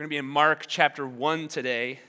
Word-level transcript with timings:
We're 0.00 0.04
going 0.04 0.12
to 0.12 0.14
be 0.14 0.28
in 0.28 0.32
Mark 0.32 0.64
chapter 0.66 1.06
1 1.06 1.48
today, 1.48 2.00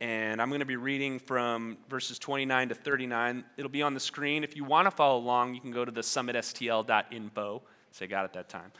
and 0.00 0.42
I'm 0.42 0.48
going 0.48 0.62
to 0.62 0.66
be 0.66 0.74
reading 0.74 1.20
from 1.20 1.78
verses 1.88 2.18
29 2.18 2.70
to 2.70 2.74
39. 2.74 3.44
It'll 3.56 3.70
be 3.70 3.82
on 3.82 3.94
the 3.94 4.00
screen. 4.00 4.42
If 4.42 4.56
you 4.56 4.64
want 4.64 4.86
to 4.86 4.90
follow 4.90 5.16
along, 5.20 5.54
you 5.54 5.60
can 5.60 5.70
go 5.70 5.84
to 5.84 5.92
the 5.92 6.00
summitstl.info. 6.00 7.62
Say, 7.92 8.06
got 8.08 8.24
it 8.24 8.32
that 8.32 8.48
time. 8.48 8.72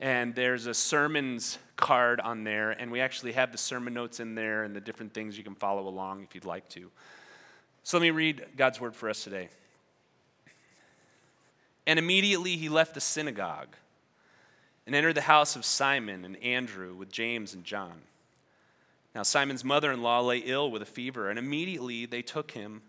And 0.00 0.34
there's 0.34 0.66
a 0.66 0.74
sermons 0.74 1.56
card 1.76 2.20
on 2.20 2.44
there, 2.44 2.72
and 2.72 2.92
we 2.92 3.00
actually 3.00 3.32
have 3.32 3.52
the 3.52 3.56
sermon 3.56 3.94
notes 3.94 4.20
in 4.20 4.34
there 4.34 4.64
and 4.64 4.76
the 4.76 4.80
different 4.82 5.14
things 5.14 5.38
you 5.38 5.42
can 5.42 5.54
follow 5.54 5.88
along 5.88 6.24
if 6.24 6.34
you'd 6.34 6.44
like 6.44 6.68
to. 6.70 6.90
So 7.84 7.96
let 7.96 8.02
me 8.02 8.10
read 8.10 8.48
God's 8.54 8.82
word 8.82 8.94
for 8.94 9.08
us 9.08 9.24
today. 9.24 9.48
And 11.86 11.98
immediately 11.98 12.58
he 12.58 12.68
left 12.68 12.92
the 12.92 13.00
synagogue 13.00 13.76
and 14.86 14.94
entered 14.94 15.14
the 15.14 15.22
house 15.22 15.56
of 15.56 15.64
Simon 15.64 16.24
and 16.24 16.36
Andrew 16.42 16.94
with 16.94 17.12
James 17.12 17.54
and 17.54 17.64
John. 17.64 18.02
Now, 19.14 19.22
Simon's 19.22 19.64
mother 19.64 19.92
in 19.92 20.02
law 20.02 20.20
lay 20.20 20.38
ill 20.38 20.70
with 20.70 20.82
a 20.82 20.86
fever, 20.86 21.28
and 21.28 21.38
immediately 21.38 22.06
they 22.06 22.22
took 22.22 22.52
him, 22.52 22.82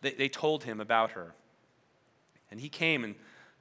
they, 0.00 0.12
they 0.12 0.28
told 0.28 0.64
him 0.64 0.80
about 0.80 1.12
her. 1.12 1.34
And 2.50 2.60
he 2.60 2.68
came 2.68 3.02
and 3.02 3.16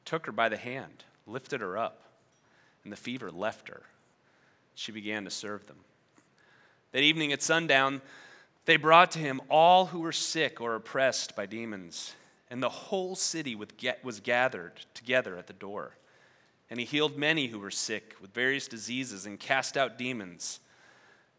took 0.05 0.27
her 0.27 0.31
by 0.31 0.49
the 0.49 0.57
hand, 0.57 1.03
lifted 1.25 1.61
her 1.61 1.77
up, 1.77 2.01
and 2.83 2.93
the 2.93 2.97
fever 2.97 3.31
left 3.31 3.69
her. 3.69 3.81
She 4.75 4.91
began 4.91 5.23
to 5.23 5.31
serve 5.31 5.65
them. 5.65 5.77
That 6.91 7.01
evening 7.01 7.33
at 7.33 7.41
sundown, 7.41 8.01
they 8.65 8.77
brought 8.77 9.11
to 9.11 9.19
him 9.19 9.41
all 9.49 9.87
who 9.87 9.99
were 9.99 10.11
sick 10.11 10.61
or 10.61 10.75
oppressed 10.75 11.35
by 11.35 11.45
demons, 11.47 12.13
and 12.49 12.61
the 12.61 12.69
whole 12.69 13.15
city 13.15 13.55
was 13.55 14.19
gathered 14.19 14.73
together 14.93 15.37
at 15.37 15.47
the 15.47 15.53
door. 15.53 15.97
And 16.69 16.79
he 16.79 16.85
healed 16.85 17.17
many 17.17 17.47
who 17.47 17.59
were 17.59 17.71
sick 17.71 18.15
with 18.21 18.33
various 18.33 18.67
diseases 18.67 19.25
and 19.25 19.39
cast 19.39 19.77
out 19.77 19.97
demons. 19.97 20.59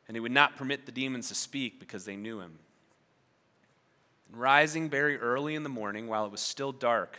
And 0.07 0.17
he 0.17 0.21
would 0.21 0.33
not 0.33 0.57
permit 0.57 0.87
the 0.87 0.93
demons 0.93 1.29
to 1.29 1.35
speak 1.35 1.81
because 1.81 2.05
they 2.05 2.17
knew 2.17 2.41
him. 2.41 2.59
And 4.29 4.41
rising 4.41 4.89
very 4.89 5.17
early 5.19 5.55
in 5.55 5.63
the 5.63 5.69
morning, 5.69 6.07
while 6.07 6.25
it 6.25 6.33
was 6.33 6.41
still 6.41 6.73
dark, 6.73 7.19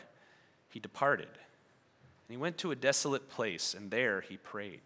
he 0.70 0.80
departed. 0.80 1.28
And 1.28 2.36
he 2.36 2.38
went 2.38 2.58
to 2.60 2.72
a 2.72 2.76
desolate 2.76 3.30
place, 3.30 3.74
and 3.74 3.92
there 3.92 4.22
he 4.22 4.38
prayed. 4.38 4.82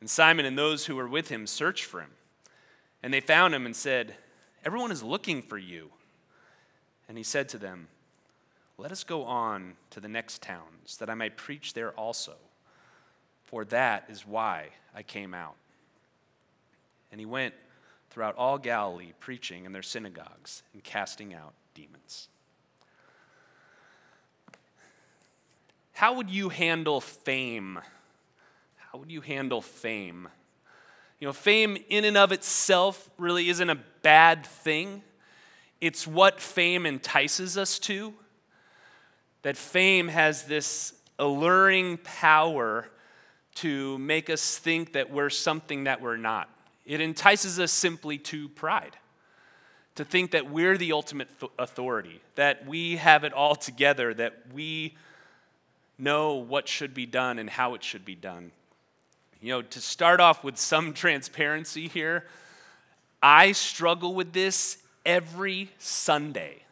And 0.00 0.08
Simon 0.08 0.46
and 0.46 0.56
those 0.56 0.86
who 0.86 0.96
were 0.96 1.08
with 1.08 1.28
him 1.28 1.46
searched 1.46 1.84
for 1.84 2.00
him. 2.00 2.12
And 3.02 3.12
they 3.12 3.20
found 3.20 3.54
him 3.54 3.66
and 3.66 3.76
said, 3.76 4.16
Everyone 4.64 4.90
is 4.90 5.02
looking 5.02 5.40
for 5.40 5.58
you. 5.58 5.90
And 7.08 7.16
he 7.16 7.24
said 7.24 7.48
to 7.50 7.58
them, 7.58 7.88
let 8.80 8.92
us 8.92 9.04
go 9.04 9.24
on 9.24 9.74
to 9.90 10.00
the 10.00 10.08
next 10.08 10.40
towns, 10.40 10.96
that 10.98 11.10
I 11.10 11.14
might 11.14 11.36
preach 11.36 11.74
there 11.74 11.90
also. 11.92 12.36
For 13.44 13.66
that 13.66 14.06
is 14.08 14.26
why 14.26 14.68
I 14.94 15.02
came 15.02 15.34
out. 15.34 15.56
And 17.12 17.20
he 17.20 17.26
went 17.26 17.54
throughout 18.08 18.36
all 18.36 18.56
Galilee, 18.56 19.12
preaching 19.20 19.66
in 19.66 19.72
their 19.72 19.82
synagogues 19.82 20.62
and 20.72 20.82
casting 20.82 21.34
out 21.34 21.52
demons. 21.74 22.28
How 25.92 26.14
would 26.14 26.30
you 26.30 26.48
handle 26.48 27.02
fame? 27.02 27.80
How 28.76 28.98
would 28.98 29.12
you 29.12 29.20
handle 29.20 29.60
fame? 29.60 30.26
You 31.18 31.26
know, 31.28 31.34
fame 31.34 31.76
in 31.90 32.06
and 32.06 32.16
of 32.16 32.32
itself 32.32 33.10
really 33.18 33.50
isn't 33.50 33.68
a 33.68 33.78
bad 34.00 34.46
thing. 34.46 35.02
It's 35.82 36.06
what 36.06 36.40
fame 36.40 36.86
entices 36.86 37.58
us 37.58 37.78
to 37.80 38.14
that 39.42 39.56
fame 39.56 40.08
has 40.08 40.44
this 40.44 40.94
alluring 41.18 41.98
power 41.98 42.88
to 43.56 43.98
make 43.98 44.30
us 44.30 44.58
think 44.58 44.92
that 44.94 45.10
we're 45.10 45.30
something 45.30 45.84
that 45.84 46.00
we're 46.00 46.16
not. 46.16 46.48
It 46.86 47.00
entices 47.00 47.60
us 47.60 47.72
simply 47.72 48.18
to 48.18 48.48
pride, 48.48 48.96
to 49.96 50.04
think 50.04 50.32
that 50.32 50.50
we're 50.50 50.76
the 50.76 50.92
ultimate 50.92 51.28
authority, 51.58 52.20
that 52.36 52.66
we 52.66 52.96
have 52.96 53.24
it 53.24 53.32
all 53.32 53.54
together, 53.54 54.14
that 54.14 54.44
we 54.52 54.96
know 55.98 56.34
what 56.34 56.68
should 56.68 56.94
be 56.94 57.06
done 57.06 57.38
and 57.38 57.50
how 57.50 57.74
it 57.74 57.84
should 57.84 58.04
be 58.04 58.14
done. 58.14 58.50
You 59.40 59.50
know, 59.50 59.62
to 59.62 59.80
start 59.80 60.20
off 60.20 60.42
with 60.42 60.56
some 60.58 60.92
transparency 60.94 61.88
here, 61.88 62.26
I 63.22 63.52
struggle 63.52 64.14
with 64.14 64.32
this 64.32 64.78
every 65.04 65.70
Sunday. 65.78 66.62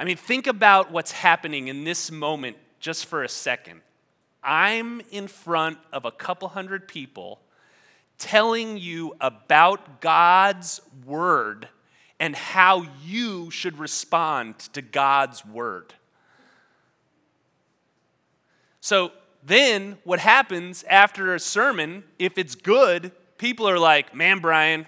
I 0.00 0.04
mean, 0.04 0.16
think 0.16 0.46
about 0.46 0.90
what's 0.90 1.12
happening 1.12 1.68
in 1.68 1.84
this 1.84 2.10
moment 2.10 2.56
just 2.78 3.04
for 3.04 3.22
a 3.22 3.28
second. 3.28 3.82
I'm 4.42 5.02
in 5.10 5.28
front 5.28 5.76
of 5.92 6.06
a 6.06 6.10
couple 6.10 6.48
hundred 6.48 6.88
people 6.88 7.38
telling 8.16 8.78
you 8.78 9.14
about 9.20 10.00
God's 10.00 10.80
word 11.04 11.68
and 12.18 12.34
how 12.34 12.86
you 13.04 13.50
should 13.50 13.78
respond 13.78 14.58
to 14.72 14.80
God's 14.80 15.44
word. 15.44 15.92
So 18.80 19.12
then, 19.42 19.98
what 20.04 20.18
happens 20.18 20.82
after 20.84 21.34
a 21.34 21.38
sermon, 21.38 22.04
if 22.18 22.38
it's 22.38 22.54
good, 22.54 23.12
people 23.36 23.68
are 23.68 23.78
like, 23.78 24.14
man, 24.14 24.38
Brian, 24.38 24.86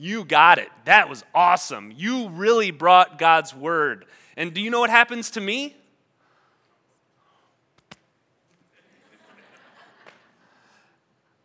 you 0.00 0.24
got 0.24 0.58
it. 0.58 0.70
That 0.86 1.10
was 1.10 1.22
awesome. 1.34 1.92
You 1.94 2.30
really 2.30 2.70
brought 2.70 3.18
God's 3.18 3.54
word. 3.54 4.06
And 4.34 4.54
do 4.54 4.62
you 4.62 4.70
know 4.70 4.80
what 4.80 4.88
happens 4.88 5.30
to 5.32 5.42
me? 5.42 5.76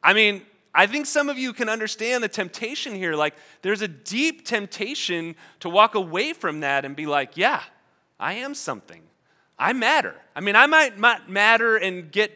I 0.01 0.13
mean, 0.13 0.43
I 0.73 0.87
think 0.87 1.05
some 1.05 1.27
of 1.27 1.37
you 1.37 1.51
can 1.51 1.67
understand 1.67 2.23
the 2.23 2.29
temptation 2.29 2.95
here. 2.95 3.13
Like, 3.13 3.35
there's 3.61 3.81
a 3.81 3.89
deep 3.89 4.45
temptation 4.45 5.35
to 5.59 5.67
walk 5.67 5.95
away 5.95 6.31
from 6.31 6.61
that 6.61 6.85
and 6.85 6.95
be 6.95 7.07
like, 7.07 7.35
yeah, 7.35 7.61
I 8.17 8.35
am 8.35 8.53
something. 8.53 9.01
I 9.59 9.73
matter. 9.73 10.15
I 10.33 10.39
mean, 10.39 10.55
I 10.55 10.65
might 10.65 10.97
not 10.97 11.29
matter 11.29 11.75
and 11.75 12.09
get, 12.09 12.31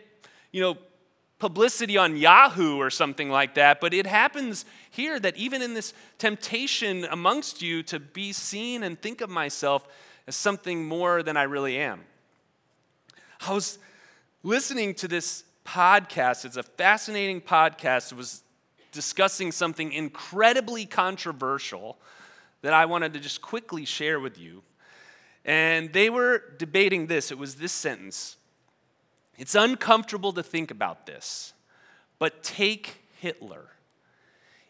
you 0.52 0.60
know, 0.60 0.78
publicity 1.40 1.98
on 1.98 2.18
Yahoo 2.18 2.78
or 2.78 2.90
something 2.90 3.30
like 3.30 3.56
that, 3.56 3.80
but 3.80 3.94
it 3.94 4.06
happens 4.06 4.66
here 4.92 5.20
that 5.20 5.36
even 5.38 5.62
in 5.62 5.74
this 5.74 5.94
temptation 6.18 7.06
amongst 7.06 7.62
you 7.62 7.82
to 7.84 8.00
be 8.00 8.34
seen 8.34 8.84
and 8.84 9.02
think 9.02 9.22
of 9.22 9.30
myself 9.30 9.88
as 10.28 10.36
something 10.36 10.86
more 10.86 11.24
than 11.24 11.38
I 11.38 11.44
really 11.44 11.78
am. 11.78 12.02
I 13.48 13.54
was 13.54 13.80
listening 14.44 14.94
to 14.96 15.08
this 15.08 15.46
podcast, 15.66 16.44
it's 16.46 16.58
a 16.58 16.64
fascinating 16.64 17.40
podcast. 17.40 18.12
It 18.12 18.18
was 18.18 18.44
discussing 18.92 19.52
something 19.52 19.94
incredibly 19.94 20.86
controversial 20.86 21.98
that 22.62 22.74
I 22.74 22.86
wanted 22.86 23.14
to 23.14 23.20
just 23.20 23.42
quickly 23.42 23.86
share 23.86 24.20
with 24.20 24.38
you. 24.38 24.64
And 25.46 25.94
they 25.94 26.10
were 26.10 26.44
debating 26.58 27.08
this. 27.08 27.32
It 27.32 27.38
was 27.38 27.56
this 27.56 27.72
sentence 27.72 28.36
it's 29.40 29.56
uncomfortable 29.56 30.34
to 30.34 30.44
think 30.44 30.70
about 30.70 31.06
this, 31.06 31.54
but 32.20 32.44
take 32.44 33.06
Hitler. 33.22 33.70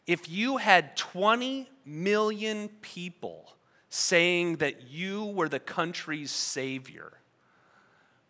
If 0.05 0.29
you 0.29 0.57
had 0.57 0.95
20 0.95 1.67
million 1.85 2.69
people 2.81 3.55
saying 3.89 4.57
that 4.57 4.87
you 4.87 5.25
were 5.25 5.49
the 5.49 5.59
country's 5.59 6.29
savior, 6.29 7.13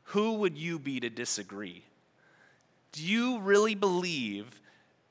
who 0.03 0.35
would 0.35 0.57
you 0.57 0.79
be 0.79 1.01
to 1.01 1.09
disagree? 1.09 1.83
Do 2.93 3.05
you 3.05 3.39
really 3.39 3.75
believe 3.75 4.61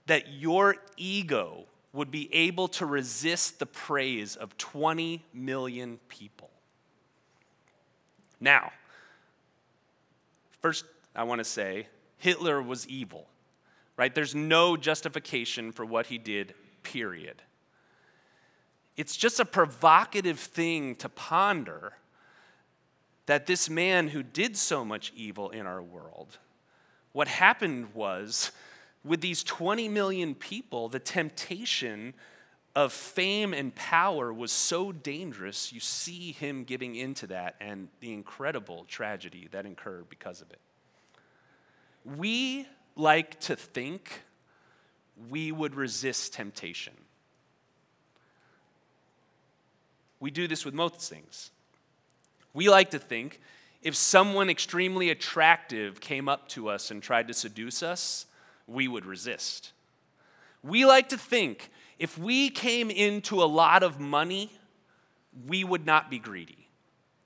that 0.07 0.33
your 0.33 0.77
ego 0.97 1.67
would 1.93 2.11
be 2.11 2.35
able 2.35 2.69
to 2.69 2.87
resist 2.87 3.59
the 3.59 3.67
praise 3.67 4.35
of 4.35 4.57
20 4.57 5.23
million 5.35 5.99
people? 6.09 6.49
Now, 8.41 8.73
first, 10.61 10.87
I 11.19 11.25
want 11.25 11.41
to 11.41 11.45
say 11.45 11.89
Hitler 12.19 12.63
was 12.63 12.87
evil, 12.87 13.27
right? 13.97 14.15
There's 14.15 14.37
no 14.37 14.77
justification 14.77 15.73
for 15.73 15.85
what 15.85 16.07
he 16.07 16.17
did, 16.17 16.55
period. 16.85 17.43
It's 18.97 19.17
just 19.17 19.41
a 19.41 19.45
provocative 19.45 20.39
thing 20.39 20.95
to 20.95 21.09
ponder 21.09 21.95
that 23.27 23.47
this 23.47 23.69
man 23.69 24.09
who 24.09 24.23
did 24.23 24.57
so 24.57 24.85
much 24.85 25.13
evil 25.17 25.51
in 25.51 25.67
our 25.67 25.83
world, 25.83 26.39
what 27.11 27.27
happened 27.27 27.95
was 27.95 28.53
with 29.03 29.21
these 29.21 29.43
20 29.43 29.89
million 29.89 30.37
people, 30.37 30.89
the 30.89 31.01
temptation 31.01 32.15
of 32.77 32.93
fame 32.93 33.53
and 33.53 33.75
power 33.75 34.33
was 34.33 34.53
so 34.53 34.93
dangerous, 34.93 35.73
you 35.73 35.81
see 35.81 36.31
him 36.31 36.63
giving 36.63 36.95
into 36.95 37.27
that 37.27 37.57
and 37.61 37.89
the 37.99 38.13
incredible 38.13 38.85
tragedy 38.85 39.49
that 39.51 39.67
incurred 39.67 40.09
because 40.09 40.41
of 40.41 40.49
it. 40.53 40.61
We 42.05 42.67
like 42.97 43.39
to 43.41 43.57
think 43.57 44.23
we 45.29 45.53
would 45.53 45.75
resist 45.75 46.33
temptation. 46.33 46.95
We 50.21 50.31
do 50.31 50.49
this 50.49 50.65
with 50.65 50.75
most 50.75 51.01
things. 51.01 51.51
We 52.55 52.69
like 52.69 52.91
to 52.91 52.99
think 52.99 53.41
if 53.83 53.95
someone 53.95 54.51
extremely 54.51 55.11
attractive 55.11 56.01
came 56.01 56.29
up 56.29 56.49
to 56.49 56.69
us 56.69 56.91
and 56.91 57.03
tried 57.03 57.29
to 57.29 57.35
seduce 57.35 57.83
us, 57.83 58.27
we 58.67 58.89
would 58.89 59.07
resist. 59.07 59.73
We 60.63 60.85
like 60.85 61.09
to 61.11 61.19
think 61.19 61.71
if 61.99 62.19
we 62.19 62.51
came 62.51 62.91
into 62.91 63.43
a 63.43 63.47
lot 63.47 63.83
of 63.83 64.01
money, 64.01 64.53
we 65.47 65.63
would 65.63 65.87
not 65.87 66.11
be 66.11 66.19
greedy. 66.19 66.69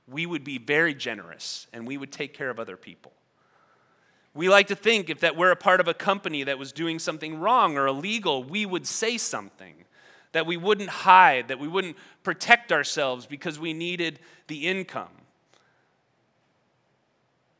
We 0.06 0.26
would 0.26 0.44
be 0.44 0.58
very 0.58 0.94
generous 0.94 1.66
and 1.72 1.86
we 1.86 1.96
would 1.96 2.12
take 2.12 2.34
care 2.34 2.50
of 2.50 2.60
other 2.60 2.76
people. 2.76 3.12
We 4.34 4.48
like 4.48 4.68
to 4.68 4.74
think 4.74 5.10
if 5.10 5.20
that 5.20 5.36
we're 5.36 5.50
a 5.50 5.56
part 5.56 5.80
of 5.80 5.88
a 5.88 5.94
company 5.94 6.42
that 6.44 6.58
was 6.58 6.72
doing 6.72 6.98
something 6.98 7.38
wrong 7.38 7.76
or 7.76 7.86
illegal, 7.86 8.42
we 8.42 8.64
would 8.64 8.86
say 8.86 9.18
something. 9.18 9.74
That 10.32 10.46
we 10.46 10.56
wouldn't 10.56 10.88
hide, 10.88 11.48
that 11.48 11.58
we 11.58 11.68
wouldn't 11.68 11.96
protect 12.22 12.72
ourselves 12.72 13.26
because 13.26 13.58
we 13.58 13.74
needed 13.74 14.18
the 14.46 14.66
income. 14.66 15.10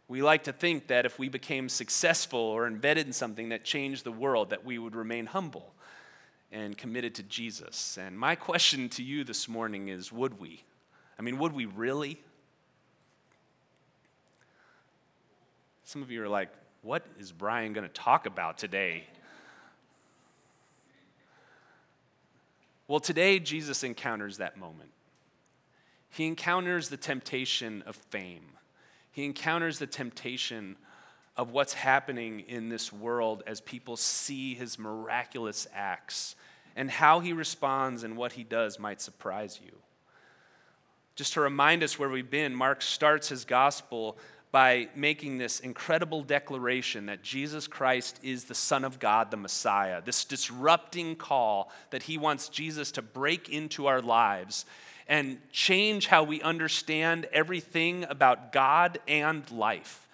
We 0.09 0.23
like 0.23 0.45
to 0.45 0.53
think 0.53 0.87
that 0.87 1.05
if 1.05 1.19
we 1.19 1.29
became 1.29 1.69
successful 1.69 2.41
or 2.41 2.67
embedded 2.67 3.07
in 3.07 3.13
something 3.13 3.51
that 3.51 3.65
changed 3.65 4.05
the 4.05 4.13
world, 4.13 4.51
that 4.51 4.65
we 4.65 4.79
would 4.79 4.95
remain 4.95 5.27
humble 5.27 5.75
and 6.51 6.77
committed 6.77 7.15
to 7.17 7.23
Jesus. 7.23 7.99
And 7.99 8.19
my 8.19 8.35
question 8.35 8.89
to 8.91 9.03
you 9.03 9.25
this 9.25 9.49
morning 9.49 9.89
is 9.89 10.11
would 10.11 10.39
we? 10.39 10.65
I 11.19 11.23
mean, 11.23 11.39
would 11.39 11.53
we 11.53 11.67
really? 11.67 12.21
Some 15.85 16.03
of 16.03 16.11
you 16.11 16.23
are 16.23 16.29
like, 16.29 16.49
what 16.83 17.07
is 17.19 17.31
Brian 17.33 17.73
going 17.73 17.87
to 17.87 17.93
talk 17.93 18.27
about 18.27 18.59
today? 18.59 19.05
Well, 22.89 23.01
today 23.01 23.39
Jesus 23.39 23.85
encounters 23.85 24.39
that 24.39 24.57
moment. 24.57 24.91
He 26.11 26.27
encounters 26.27 26.89
the 26.89 26.97
temptation 26.97 27.83
of 27.87 27.97
fame. 27.97 28.45
He 29.13 29.25
encounters 29.25 29.79
the 29.79 29.87
temptation 29.87 30.77
of 31.37 31.53
what's 31.53 31.73
happening 31.73 32.41
in 32.41 32.69
this 32.69 32.93
world 32.93 33.43
as 33.47 33.61
people 33.61 33.97
see 33.97 34.55
his 34.55 34.79
miraculous 34.79 35.67
acts. 35.73 36.35
And 36.75 36.91
how 36.91 37.21
he 37.21 37.33
responds 37.33 38.03
and 38.03 38.17
what 38.17 38.33
he 38.33 38.45
does 38.45 38.79
might 38.79 39.01
surprise 39.01 39.61
you. 39.65 39.73
Just 41.15 41.35
to 41.35 41.41
remind 41.41 41.83
us 41.83 41.99
where 41.99 42.09
we've 42.09 42.31
been, 42.31 42.55
Mark 42.55 42.83
starts 42.83 43.29
his 43.29 43.45
gospel 43.45 44.19
by 44.53 44.87
making 44.95 45.39
this 45.39 45.61
incredible 45.61 46.23
declaration 46.23 47.07
that 47.07 47.23
Jesus 47.23 47.67
Christ 47.67 48.21
is 48.23 48.45
the 48.45 48.55
Son 48.55 48.85
of 48.85 48.99
God, 48.99 49.31
the 49.31 49.37
Messiah, 49.39 50.03
this 50.03 50.27
disrupting 50.27 51.17
call 51.17 51.73
that 51.91 52.03
he 52.03 52.19
wants 52.19 52.51
Jesus 52.51 52.93
to 52.93 53.03
break 53.03 53.49
into 53.49 53.87
our 53.87 54.03
lives 54.03 54.67
and 55.09 55.39
change 55.51 56.07
how 56.07 56.23
we 56.23 56.43
understand 56.43 57.27
everything 57.33 58.05
about 58.05 58.53
God 58.53 58.99
and 59.09 59.51
life. 59.51 60.07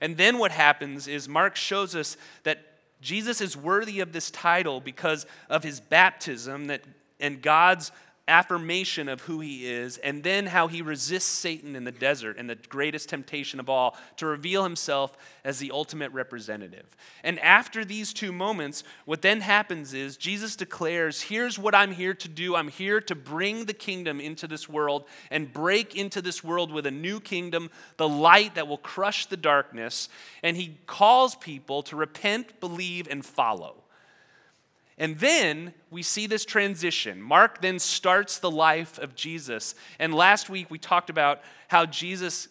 And 0.00 0.16
then 0.16 0.38
what 0.38 0.52
happens 0.52 1.08
is 1.08 1.28
Mark 1.28 1.56
shows 1.56 1.96
us 1.96 2.16
that 2.44 2.64
Jesus 3.00 3.40
is 3.40 3.56
worthy 3.56 4.00
of 4.00 4.12
this 4.12 4.30
title 4.30 4.80
because 4.80 5.26
of 5.48 5.64
his 5.64 5.80
baptism 5.80 6.66
that, 6.66 6.82
and 7.18 7.42
God's 7.42 7.90
affirmation 8.30 9.08
of 9.08 9.22
who 9.22 9.40
he 9.40 9.66
is, 9.66 9.98
and 9.98 10.22
then 10.22 10.46
how 10.46 10.68
he 10.68 10.80
resists 10.80 11.28
Satan 11.28 11.76
in 11.76 11.84
the 11.84 11.92
desert 11.92 12.36
and 12.38 12.48
the 12.48 12.54
greatest 12.54 13.08
temptation 13.08 13.60
of 13.60 13.68
all 13.68 13.96
to 14.16 14.26
reveal 14.26 14.62
himself 14.62 15.16
as 15.44 15.58
the 15.58 15.70
ultimate 15.72 16.12
representative. 16.12 16.96
And 17.22 17.38
after 17.40 17.84
these 17.84 18.14
two 18.14 18.32
moments, 18.32 18.84
what 19.04 19.20
then 19.20 19.40
happens 19.40 19.92
is 19.92 20.16
Jesus 20.16 20.56
declares, 20.56 21.22
Here's 21.22 21.58
what 21.58 21.74
I'm 21.74 21.92
here 21.92 22.14
to 22.14 22.28
do. 22.28 22.56
I'm 22.56 22.68
here 22.68 23.00
to 23.02 23.14
bring 23.14 23.66
the 23.66 23.74
kingdom 23.74 24.20
into 24.20 24.46
this 24.46 24.68
world 24.68 25.04
and 25.30 25.52
break 25.52 25.96
into 25.96 26.22
this 26.22 26.42
world 26.42 26.72
with 26.72 26.86
a 26.86 26.90
new 26.90 27.20
kingdom, 27.20 27.70
the 27.96 28.08
light 28.08 28.54
that 28.54 28.68
will 28.68 28.78
crush 28.78 29.26
the 29.26 29.36
darkness. 29.36 30.08
And 30.42 30.56
he 30.56 30.78
calls 30.86 31.34
people 31.34 31.82
to 31.84 31.96
repent, 31.96 32.60
believe, 32.60 33.08
and 33.10 33.24
follow. 33.24 33.82
And 35.00 35.18
then 35.18 35.72
we 35.90 36.02
see 36.02 36.26
this 36.26 36.44
transition. 36.44 37.22
Mark 37.22 37.62
then 37.62 37.78
starts 37.78 38.38
the 38.38 38.50
life 38.50 38.98
of 38.98 39.16
Jesus. 39.16 39.74
And 39.98 40.14
last 40.14 40.50
week 40.50 40.70
we 40.70 40.78
talked 40.78 41.08
about 41.08 41.40
how 41.68 41.86
Jesus 41.86 42.48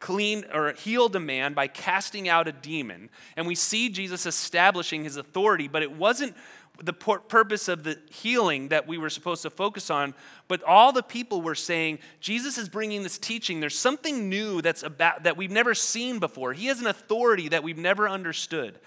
cleaned 0.00 0.46
or 0.54 0.72
healed 0.72 1.14
a 1.16 1.20
man 1.20 1.52
by 1.52 1.68
casting 1.68 2.30
out 2.30 2.48
a 2.48 2.52
demon. 2.52 3.10
And 3.36 3.46
we 3.46 3.54
see 3.54 3.90
Jesus 3.90 4.24
establishing 4.24 5.04
his 5.04 5.18
authority, 5.18 5.68
but 5.68 5.82
it 5.82 5.92
wasn't 5.92 6.34
the 6.82 6.92
purpose 6.94 7.68
of 7.68 7.84
the 7.84 7.98
healing 8.10 8.68
that 8.68 8.86
we 8.86 8.96
were 8.96 9.10
supposed 9.10 9.42
to 9.42 9.50
focus 9.50 9.90
on, 9.90 10.14
but 10.48 10.62
all 10.62 10.92
the 10.92 11.02
people 11.02 11.40
were 11.42 11.54
saying, 11.54 11.98
Jesus 12.20 12.58
is 12.58 12.68
bringing 12.68 13.02
this 13.02 13.18
teaching. 13.18 13.60
There's 13.60 13.78
something 13.78 14.28
new 14.28 14.60
that's 14.62 14.82
about 14.82 15.22
that 15.24 15.36
we've 15.36 15.50
never 15.50 15.74
seen 15.74 16.18
before. 16.18 16.52
He 16.52 16.66
has 16.66 16.80
an 16.80 16.86
authority 16.86 17.48
that 17.48 17.62
we've 17.62 17.78
never 17.78 18.08
understood. 18.08 18.78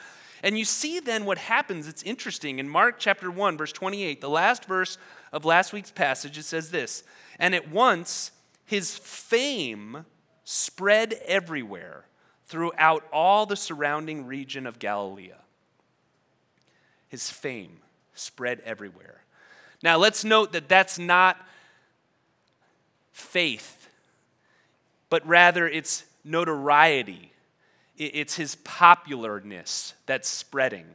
And 0.44 0.58
you 0.58 0.66
see 0.66 1.00
then 1.00 1.26
what 1.26 1.38
happens. 1.38 1.88
It's 1.88 2.04
interesting. 2.04 2.60
In 2.60 2.70
Mark 2.70 2.96
chapter 2.98 3.30
1, 3.30 3.58
verse 3.58 3.72
28, 3.74 4.22
the 4.22 4.30
last 4.30 4.66
verse 4.66 4.98
of 5.32 5.46
last 5.46 5.74
week's 5.74 5.92
passage, 5.92 6.38
it 6.38 6.44
says 6.44 6.72
this 6.72 7.04
And 7.40 7.54
at 7.54 7.70
once 7.70 8.32
his 8.66 8.98
fame 8.98 10.06
spread 10.44 11.14
everywhere 11.26 12.06
throughout 12.46 13.04
all 13.12 13.46
the 13.46 13.56
surrounding 13.56 14.26
region 14.26 14.66
of 14.66 14.80
Galilee. 14.80 15.32
His 17.08 17.30
fame 17.30 17.80
spread 18.14 18.62
everywhere. 18.62 19.24
Now 19.84 19.98
let's 19.98 20.24
note 20.24 20.52
that 20.54 20.70
that's 20.70 21.00
not 21.00 21.38
faith, 23.12 23.90
but 25.10 25.26
rather 25.28 25.68
it's 25.68 26.06
notoriety 26.24 27.34
it's 28.00 28.36
his 28.36 28.56
popularness 28.56 29.94
that's 30.06 30.28
spreading. 30.28 30.86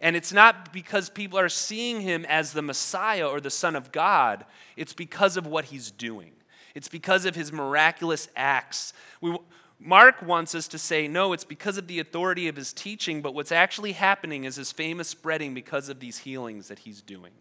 And 0.00 0.16
it's 0.16 0.32
not 0.32 0.72
because 0.72 1.08
people 1.08 1.38
are 1.38 1.48
seeing 1.48 2.00
him 2.00 2.24
as 2.28 2.52
the 2.52 2.62
Messiah 2.62 3.28
or 3.28 3.40
the 3.40 3.50
Son 3.50 3.76
of 3.76 3.92
God, 3.92 4.44
it's 4.76 4.92
because 4.92 5.36
of 5.36 5.46
what 5.46 5.66
he's 5.66 5.90
doing. 5.90 6.32
It's 6.74 6.88
because 6.88 7.24
of 7.24 7.34
his 7.34 7.52
miraculous 7.52 8.28
acts. 8.34 8.92
We, 9.20 9.36
Mark 9.78 10.22
wants 10.22 10.54
us 10.54 10.68
to 10.68 10.78
say, 10.78 11.08
no, 11.08 11.32
it's 11.32 11.44
because 11.44 11.76
of 11.78 11.86
the 11.86 12.00
authority 12.00 12.48
of 12.48 12.56
his 12.56 12.72
teaching, 12.72 13.22
but 13.22 13.34
what's 13.34 13.52
actually 13.52 13.92
happening 13.92 14.44
is 14.44 14.56
his 14.56 14.72
fame 14.72 15.00
is 15.00 15.08
spreading 15.08 15.54
because 15.54 15.88
of 15.88 16.00
these 16.00 16.18
healings 16.18 16.68
that 16.68 16.80
he's 16.80 17.00
doing. 17.00 17.32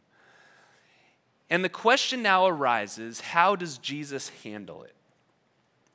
And 1.49 1.63
the 1.63 1.69
question 1.69 2.21
now 2.21 2.45
arises 2.45 3.21
how 3.21 3.55
does 3.55 3.77
Jesus 3.77 4.29
handle 4.43 4.83
it? 4.83 4.95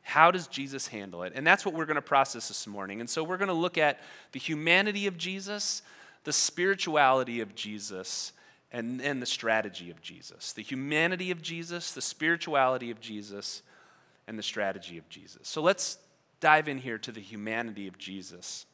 How 0.05 0.31
does 0.31 0.47
Jesus 0.47 0.87
handle 0.87 1.23
it? 1.23 1.33
And 1.35 1.47
that's 1.47 1.65
what 1.65 1.75
we're 1.75 1.87
going 1.87 1.97
to 1.97 2.03
process 2.03 2.49
this 2.49 2.67
morning. 2.67 3.01
And 3.01 3.09
so 3.09 3.25
we're 3.25 3.39
going 3.39 3.49
to 3.49 3.55
look 3.55 3.79
at 3.79 4.01
the 4.33 4.39
humanity 4.39 5.07
of 5.07 5.17
Jesus, 5.17 5.83
the 6.25 6.33
spirituality 6.33 7.41
of 7.41 7.55
Jesus, 7.55 8.33
and, 8.71 9.01
and 9.01 9.21
the 9.23 9.27
strategy 9.27 9.91
of 9.91 10.03
Jesus. 10.03 10.53
The 10.53 10.63
humanity 10.63 11.31
of 11.31 11.41
Jesus, 11.41 11.93
the 11.93 12.03
spirituality 12.03 12.91
of 12.91 13.01
Jesus, 13.01 13.63
and 14.27 14.39
the 14.39 14.43
strategy 14.43 14.99
of 14.99 15.09
Jesus. 15.09 15.49
So 15.49 15.63
let's 15.63 15.99
dive 16.39 16.69
in 16.69 16.79
here 16.79 16.99
to 16.99 17.11
the 17.11 17.21
humanity 17.21 17.87
of 17.89 17.97
Jesus. 17.97 18.67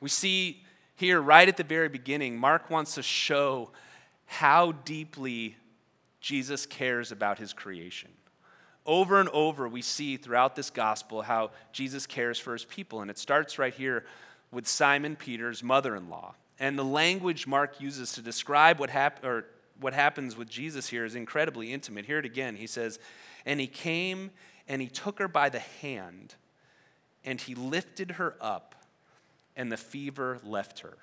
We 0.00 0.08
see 0.08 0.62
here, 0.94 1.20
right 1.20 1.48
at 1.48 1.56
the 1.56 1.64
very 1.64 1.88
beginning, 1.88 2.38
Mark 2.38 2.70
wants 2.70 2.94
to 2.94 3.02
show 3.02 3.70
how 4.26 4.72
deeply 4.72 5.56
Jesus 6.20 6.66
cares 6.66 7.10
about 7.10 7.38
his 7.38 7.52
creation. 7.52 8.10
Over 8.84 9.20
and 9.20 9.28
over, 9.28 9.68
we 9.68 9.82
see 9.82 10.16
throughout 10.16 10.56
this 10.56 10.70
gospel 10.70 11.22
how 11.22 11.50
Jesus 11.72 12.06
cares 12.06 12.38
for 12.38 12.52
his 12.52 12.64
people. 12.64 13.00
And 13.00 13.10
it 13.10 13.18
starts 13.18 13.58
right 13.58 13.74
here 13.74 14.04
with 14.50 14.66
Simon 14.66 15.16
Peter's 15.16 15.62
mother 15.62 15.94
in 15.94 16.08
law. 16.08 16.34
And 16.58 16.78
the 16.78 16.84
language 16.84 17.46
Mark 17.46 17.80
uses 17.80 18.12
to 18.12 18.22
describe 18.22 18.78
what, 18.78 18.90
hap- 18.90 19.24
or 19.24 19.46
what 19.80 19.94
happens 19.94 20.36
with 20.36 20.48
Jesus 20.48 20.88
here 20.88 21.04
is 21.04 21.14
incredibly 21.14 21.72
intimate. 21.72 22.06
Hear 22.06 22.18
it 22.18 22.24
again. 22.24 22.56
He 22.56 22.66
says, 22.66 22.98
And 23.46 23.60
he 23.60 23.66
came 23.66 24.30
and 24.68 24.80
he 24.80 24.88
took 24.88 25.18
her 25.18 25.28
by 25.28 25.48
the 25.48 25.58
hand, 25.58 26.36
and 27.24 27.40
he 27.40 27.54
lifted 27.54 28.12
her 28.12 28.36
up, 28.40 28.76
and 29.56 29.72
the 29.72 29.76
fever 29.76 30.38
left 30.44 30.80
her. 30.80 30.96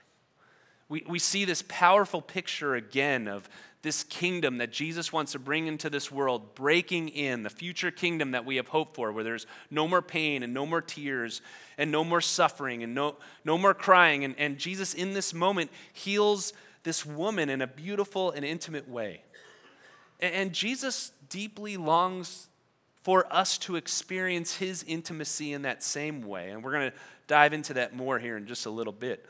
We, 0.88 1.04
we 1.08 1.20
see 1.20 1.46
this 1.46 1.64
powerful 1.68 2.22
picture 2.22 2.74
again 2.74 3.28
of 3.28 3.50
this 3.82 4.04
kingdom 4.04 4.58
that 4.58 4.72
Jesus 4.72 5.14
wants 5.14 5.32
to 5.32 5.40
bring 5.40 5.68
into 5.68 5.90
this 5.90 6.12
world, 6.12 6.54
breaking 6.54 7.10
in 7.10 7.44
the 7.44 7.50
future 7.50 7.92
kingdom 7.92 8.32
that 8.32 8.46
we 8.46 8.58
have 8.58 8.68
hoped 8.68 8.96
for, 8.96 9.12
where 9.12 9.24
there's 9.24 9.48
no 9.72 9.88
more 9.88 10.02
pain 10.02 10.44
and 10.44 10.54
no 10.54 10.66
more 10.66 10.82
tears 10.82 11.42
and 11.78 11.92
no 11.92 12.04
more 12.04 12.20
suffering 12.20 12.84
and 12.84 12.94
no, 12.94 13.16
no 13.46 13.58
more 13.58 13.74
crying. 13.74 14.26
And, 14.26 14.36
and 14.38 14.58
Jesus, 14.58 14.94
in 14.94 15.14
this 15.14 15.34
moment, 15.34 15.72
heals 15.94 16.52
this 16.84 17.06
woman 17.06 17.50
in 17.50 17.62
a 17.62 17.68
beautiful 17.68 18.32
and 18.32 18.44
intimate 18.44 18.90
way. 18.90 19.24
And, 20.20 20.34
and 20.34 20.54
Jesus 20.54 21.14
deeply 21.30 21.78
longs 21.78 22.50
for 23.04 23.26
us 23.34 23.58
to 23.60 23.78
experience 23.78 24.58
his 24.58 24.84
intimacy 24.84 25.54
in 25.54 25.62
that 25.62 25.84
same 25.84 26.22
way. 26.22 26.50
And 26.50 26.64
we're 26.64 26.74
going 26.74 26.92
to 26.92 26.98
dive 27.28 27.54
into 27.54 27.76
that 27.76 27.96
more 27.96 28.20
here 28.20 28.36
in 28.36 28.46
just 28.46 28.66
a 28.66 28.70
little 28.70 28.92
bit. 28.92 29.26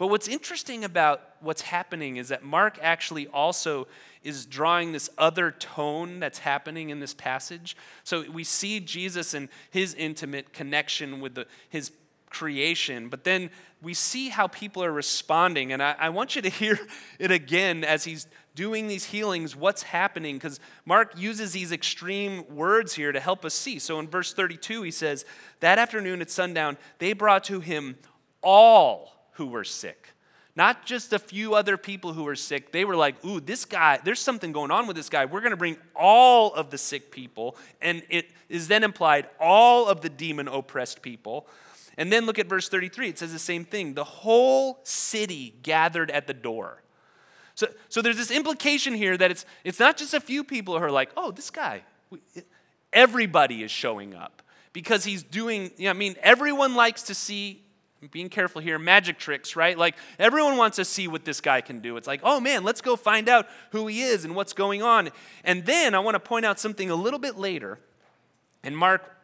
But 0.00 0.06
what's 0.06 0.28
interesting 0.28 0.82
about 0.82 1.20
what's 1.40 1.60
happening 1.60 2.16
is 2.16 2.28
that 2.28 2.42
Mark 2.42 2.78
actually 2.80 3.26
also 3.26 3.86
is 4.24 4.46
drawing 4.46 4.92
this 4.92 5.10
other 5.18 5.50
tone 5.50 6.20
that's 6.20 6.38
happening 6.38 6.88
in 6.88 7.00
this 7.00 7.12
passage. 7.12 7.76
So 8.02 8.24
we 8.30 8.42
see 8.42 8.80
Jesus 8.80 9.34
and 9.34 9.50
his 9.70 9.92
intimate 9.92 10.54
connection 10.54 11.20
with 11.20 11.34
the, 11.34 11.46
his 11.68 11.92
creation, 12.30 13.10
but 13.10 13.24
then 13.24 13.50
we 13.82 13.92
see 13.92 14.30
how 14.30 14.46
people 14.46 14.82
are 14.82 14.90
responding. 14.90 15.70
And 15.70 15.82
I, 15.82 15.94
I 15.98 16.08
want 16.08 16.34
you 16.34 16.40
to 16.40 16.48
hear 16.62 16.78
it 17.18 17.30
again 17.30 17.84
as 17.84 18.04
he's 18.04 18.26
doing 18.54 18.88
these 18.88 19.04
healings, 19.04 19.54
what's 19.54 19.82
happening, 19.82 20.36
because 20.36 20.60
Mark 20.86 21.12
uses 21.18 21.52
these 21.52 21.72
extreme 21.72 22.42
words 22.48 22.94
here 22.94 23.12
to 23.12 23.20
help 23.20 23.44
us 23.44 23.52
see. 23.52 23.78
So 23.78 24.00
in 24.00 24.08
verse 24.08 24.32
32, 24.32 24.80
he 24.80 24.92
says, 24.92 25.26
That 25.60 25.78
afternoon 25.78 26.22
at 26.22 26.30
sundown, 26.30 26.78
they 27.00 27.12
brought 27.12 27.44
to 27.44 27.60
him 27.60 27.98
all 28.42 29.19
who 29.40 29.46
were 29.46 29.64
sick. 29.64 30.08
Not 30.54 30.84
just 30.84 31.14
a 31.14 31.18
few 31.18 31.54
other 31.54 31.78
people 31.78 32.12
who 32.12 32.24
were 32.24 32.36
sick. 32.36 32.72
They 32.72 32.84
were 32.84 32.94
like, 32.94 33.24
ooh, 33.24 33.40
this 33.40 33.64
guy, 33.64 33.98
there's 34.04 34.20
something 34.20 34.52
going 34.52 34.70
on 34.70 34.86
with 34.86 34.96
this 34.96 35.08
guy. 35.08 35.24
We're 35.24 35.40
going 35.40 35.52
to 35.52 35.56
bring 35.56 35.78
all 35.96 36.52
of 36.52 36.68
the 36.68 36.76
sick 36.76 37.10
people. 37.10 37.56
And 37.80 38.02
it 38.10 38.30
is 38.50 38.68
then 38.68 38.84
implied 38.84 39.28
all 39.40 39.88
of 39.88 40.02
the 40.02 40.10
demon 40.10 40.46
oppressed 40.46 41.00
people. 41.00 41.46
And 41.96 42.12
then 42.12 42.26
look 42.26 42.38
at 42.38 42.48
verse 42.48 42.68
33. 42.68 43.08
It 43.08 43.18
says 43.18 43.32
the 43.32 43.38
same 43.38 43.64
thing. 43.64 43.94
The 43.94 44.04
whole 44.04 44.80
city 44.82 45.54
gathered 45.62 46.10
at 46.10 46.26
the 46.26 46.34
door. 46.34 46.82
So, 47.54 47.68
so 47.88 48.02
there's 48.02 48.18
this 48.18 48.30
implication 48.30 48.92
here 48.92 49.16
that 49.16 49.30
it's, 49.30 49.46
it's 49.64 49.80
not 49.80 49.96
just 49.96 50.12
a 50.12 50.20
few 50.20 50.44
people 50.44 50.78
who 50.78 50.84
are 50.84 50.90
like, 50.90 51.12
oh, 51.16 51.30
this 51.30 51.48
guy. 51.48 51.84
Everybody 52.92 53.62
is 53.62 53.70
showing 53.70 54.14
up 54.14 54.42
because 54.74 55.04
he's 55.04 55.22
doing, 55.22 55.70
you 55.78 55.84
know, 55.84 55.90
I 55.90 55.94
mean, 55.94 56.16
everyone 56.20 56.74
likes 56.74 57.04
to 57.04 57.14
see 57.14 57.62
being 58.10 58.28
careful 58.28 58.62
here, 58.62 58.78
magic 58.78 59.18
tricks, 59.18 59.56
right? 59.56 59.76
Like 59.76 59.96
everyone 60.18 60.56
wants 60.56 60.76
to 60.76 60.84
see 60.84 61.08
what 61.08 61.24
this 61.24 61.40
guy 61.40 61.60
can 61.60 61.80
do. 61.80 61.96
It's 61.96 62.06
like, 62.06 62.20
oh 62.24 62.40
man, 62.40 62.64
let's 62.64 62.80
go 62.80 62.96
find 62.96 63.28
out 63.28 63.46
who 63.72 63.86
he 63.86 64.02
is 64.02 64.24
and 64.24 64.34
what's 64.34 64.52
going 64.52 64.82
on. 64.82 65.10
And 65.44 65.66
then 65.66 65.94
I 65.94 65.98
want 65.98 66.14
to 66.14 66.20
point 66.20 66.46
out 66.46 66.58
something 66.58 66.90
a 66.90 66.94
little 66.94 67.18
bit 67.18 67.36
later 67.36 67.78
in 68.64 68.74
Mark 68.74 69.16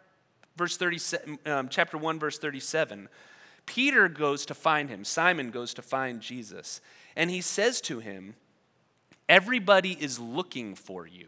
verse 0.57 0.77
37, 0.77 1.39
um, 1.47 1.69
chapter 1.69 1.99
1, 1.99 2.19
verse 2.19 2.39
37. 2.39 3.09
Peter 3.67 4.09
goes 4.09 4.47
to 4.47 4.55
find 4.55 4.89
him, 4.89 5.05
Simon 5.05 5.51
goes 5.51 5.75
to 5.75 5.83
find 5.83 6.21
Jesus, 6.21 6.81
and 7.17 7.31
he 7.31 7.41
says 7.41 7.81
to 7.83 8.01
him, 8.01 8.35
Everybody 9.29 9.93
is 10.01 10.21
looking 10.21 10.77
for 10.77 11.05
you. 11.05 11.27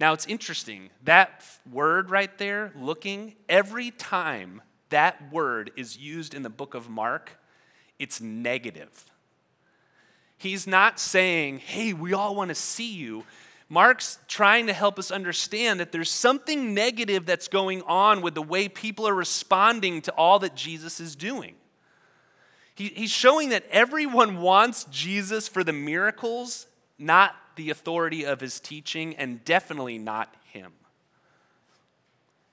Now 0.00 0.12
it's 0.12 0.26
interesting, 0.26 0.90
that 1.04 1.44
word 1.70 2.10
right 2.10 2.36
there, 2.38 2.72
looking, 2.76 3.36
every 3.48 3.92
time 3.92 4.62
that 4.90 5.32
word 5.32 5.70
is 5.76 5.96
used 5.96 6.34
in 6.34 6.42
the 6.42 6.50
book 6.50 6.74
of 6.74 6.88
Mark, 6.88 7.38
it's 7.98 8.20
negative. 8.20 9.10
He's 10.36 10.66
not 10.66 11.00
saying, 11.00 11.58
hey, 11.58 11.92
we 11.92 12.12
all 12.12 12.34
want 12.36 12.50
to 12.50 12.54
see 12.54 12.94
you. 12.94 13.24
Mark's 13.68 14.18
trying 14.28 14.68
to 14.68 14.72
help 14.72 14.98
us 14.98 15.10
understand 15.10 15.80
that 15.80 15.92
there's 15.92 16.10
something 16.10 16.72
negative 16.72 17.26
that's 17.26 17.48
going 17.48 17.82
on 17.82 18.22
with 18.22 18.34
the 18.34 18.42
way 18.42 18.68
people 18.68 19.06
are 19.06 19.14
responding 19.14 20.00
to 20.02 20.12
all 20.12 20.38
that 20.38 20.54
Jesus 20.54 21.00
is 21.00 21.16
doing. 21.16 21.54
He, 22.74 22.86
he's 22.88 23.10
showing 23.10 23.48
that 23.50 23.64
everyone 23.70 24.40
wants 24.40 24.84
Jesus 24.84 25.48
for 25.48 25.64
the 25.64 25.72
miracles, 25.72 26.66
not 26.98 27.34
the 27.56 27.70
authority 27.70 28.24
of 28.24 28.40
his 28.40 28.60
teaching, 28.60 29.16
and 29.16 29.44
definitely 29.44 29.98
not 29.98 30.32
him. 30.44 30.72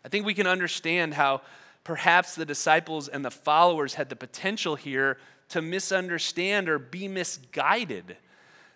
I 0.03 0.09
think 0.09 0.25
we 0.25 0.33
can 0.33 0.47
understand 0.47 1.13
how 1.13 1.41
perhaps 1.85 2.35
the 2.35 2.45
disciples 2.45 3.07
and 3.07 3.23
the 3.23 3.31
followers 3.31 3.93
had 3.93 4.09
the 4.09 4.15
potential 4.15 4.75
here 4.75 5.17
to 5.47 5.61
misunderstand 5.61 6.67
or 6.67 6.77
be 6.77 7.07
misguided. 7.07 8.17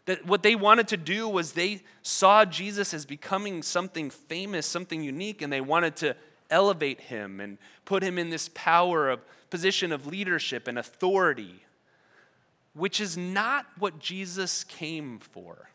That 0.06 0.25
what 0.25 0.44
they 0.44 0.56
wanted 0.56 0.88
to 0.89 0.98
do 0.98 1.28
was 1.28 1.51
they 1.51 1.82
saw 2.04 2.46
Jesus 2.46 2.94
as 2.94 3.06
becoming 3.06 3.63
something 3.63 4.10
famous, 4.10 4.66
something 4.66 5.04
unique, 5.04 5.42
and 5.42 5.51
they 5.51 5.60
wanted 5.60 5.98
to 5.98 6.16
elevate 6.50 7.01
him 7.01 7.39
and 7.39 7.58
put 7.84 8.04
him 8.04 8.18
in 8.18 8.30
this 8.30 8.50
power 8.54 9.10
of 9.10 9.20
position 9.50 9.92
of 9.92 10.06
leadership 10.06 10.68
and 10.68 10.78
authority, 10.78 11.63
which 12.74 13.01
is 13.01 13.18
not 13.18 13.66
what 13.78 14.00
Jesus 14.00 14.63
came 14.63 15.18
for. 15.20 15.70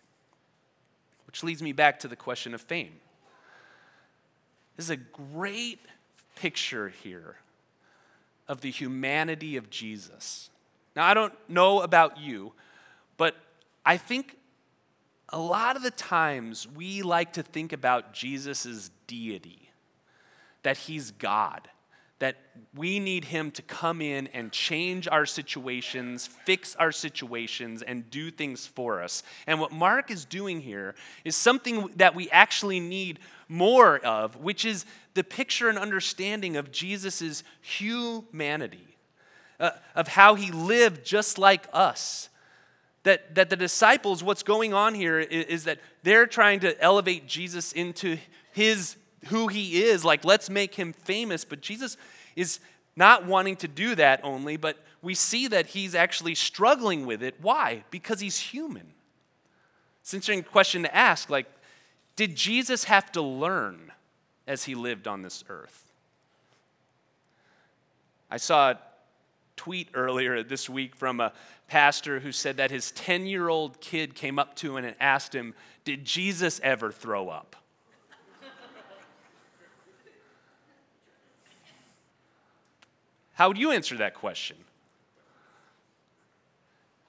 Which 1.26 1.42
leads 1.42 1.62
me 1.62 1.72
back 1.72 1.98
to 2.00 2.08
the 2.08 2.16
question 2.16 2.54
of 2.54 2.60
fame. 2.60 3.00
This 4.76 4.86
is 4.86 4.90
a 4.90 4.96
great 4.96 5.80
picture 6.34 6.88
here 6.88 7.36
of 8.48 8.60
the 8.60 8.70
humanity 8.70 9.56
of 9.56 9.70
Jesus. 9.70 10.50
Now, 10.94 11.06
I 11.06 11.14
don't 11.14 11.34
know 11.48 11.80
about 11.80 12.18
you, 12.18 12.52
but 13.16 13.36
I 13.84 13.96
think 13.96 14.36
a 15.30 15.38
lot 15.38 15.76
of 15.76 15.82
the 15.82 15.90
times 15.90 16.68
we 16.68 17.02
like 17.02 17.32
to 17.34 17.42
think 17.42 17.72
about 17.72 18.12
Jesus' 18.12 18.90
deity, 19.06 19.70
that 20.62 20.76
he's 20.76 21.10
God, 21.10 21.68
that 22.20 22.36
we 22.74 23.00
need 23.00 23.24
him 23.24 23.50
to 23.50 23.62
come 23.62 24.00
in 24.00 24.28
and 24.28 24.52
change 24.52 25.08
our 25.08 25.26
situations, 25.26 26.26
fix 26.26 26.76
our 26.76 26.92
situations, 26.92 27.82
and 27.82 28.08
do 28.10 28.30
things 28.30 28.66
for 28.66 29.02
us. 29.02 29.22
And 29.46 29.58
what 29.58 29.72
Mark 29.72 30.10
is 30.10 30.24
doing 30.24 30.60
here 30.60 30.94
is 31.24 31.34
something 31.36 31.88
that 31.96 32.14
we 32.14 32.30
actually 32.30 32.78
need 32.78 33.18
more 33.48 33.98
of, 33.98 34.36
which 34.36 34.64
is 34.64 34.84
the 35.14 35.24
picture 35.24 35.68
and 35.68 35.78
understanding 35.78 36.56
of 36.56 36.72
Jesus' 36.72 37.42
humanity, 37.60 38.96
uh, 39.60 39.70
of 39.94 40.08
how 40.08 40.34
he 40.34 40.50
lived 40.50 41.04
just 41.04 41.38
like 41.38 41.66
us. 41.72 42.28
That, 43.04 43.34
that 43.34 43.50
the 43.50 43.56
disciples, 43.56 44.22
what's 44.22 44.42
going 44.42 44.72
on 44.72 44.94
here 44.94 45.20
is, 45.20 45.44
is 45.46 45.64
that 45.64 45.78
they're 46.02 46.26
trying 46.26 46.60
to 46.60 46.80
elevate 46.80 47.26
Jesus 47.26 47.72
into 47.72 48.16
his 48.52 48.96
who 49.26 49.48
he 49.48 49.82
is, 49.82 50.04
like 50.04 50.24
let's 50.24 50.50
make 50.50 50.74
him 50.74 50.92
famous. 50.92 51.44
But 51.44 51.60
Jesus 51.60 51.96
is 52.36 52.60
not 52.96 53.26
wanting 53.26 53.56
to 53.56 53.68
do 53.68 53.94
that 53.94 54.20
only, 54.22 54.56
but 54.56 54.78
we 55.02 55.14
see 55.14 55.48
that 55.48 55.68
he's 55.68 55.94
actually 55.94 56.34
struggling 56.34 57.06
with 57.06 57.22
it. 57.22 57.34
Why? 57.40 57.84
Because 57.90 58.20
he's 58.20 58.38
human. 58.38 58.92
It's 60.00 60.12
an 60.12 60.18
interesting 60.18 60.42
question 60.44 60.82
to 60.82 60.94
ask. 60.94 61.30
Like, 61.30 61.46
did 62.16 62.36
Jesus 62.36 62.84
have 62.84 63.10
to 63.12 63.22
learn 63.22 63.92
as 64.46 64.64
he 64.64 64.74
lived 64.74 65.08
on 65.08 65.22
this 65.22 65.44
earth? 65.48 65.92
I 68.30 68.36
saw 68.36 68.72
a 68.72 68.78
tweet 69.56 69.88
earlier 69.94 70.42
this 70.42 70.68
week 70.68 70.96
from 70.96 71.20
a 71.20 71.32
pastor 71.68 72.20
who 72.20 72.32
said 72.32 72.56
that 72.56 72.70
his 72.70 72.90
10 72.92 73.26
year 73.26 73.48
old 73.48 73.80
kid 73.80 74.14
came 74.14 74.38
up 74.38 74.54
to 74.56 74.76
him 74.76 74.84
and 74.84 74.96
asked 75.00 75.34
him, 75.34 75.54
Did 75.84 76.04
Jesus 76.04 76.60
ever 76.62 76.90
throw 76.92 77.28
up? 77.28 77.56
How 83.34 83.48
would 83.48 83.58
you 83.58 83.72
answer 83.72 83.96
that 83.96 84.14
question? 84.14 84.56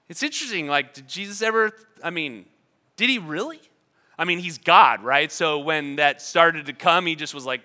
It's 0.10 0.24
interesting. 0.24 0.68
Like, 0.68 0.94
did 0.94 1.08
Jesus 1.08 1.42
ever, 1.42 1.72
I 2.04 2.10
mean, 2.10 2.46
did 2.98 3.10
he 3.10 3.20
really? 3.20 3.62
I 4.18 4.26
mean, 4.26 4.40
he's 4.40 4.58
God, 4.58 5.04
right? 5.04 5.32
So 5.32 5.60
when 5.60 5.98
that 5.98 6.22
started 6.22 6.68
to 6.68 6.74
come, 6.74 7.06
he 7.06 7.16
just 7.16 7.34
was 7.34 7.46
like, 7.46 7.62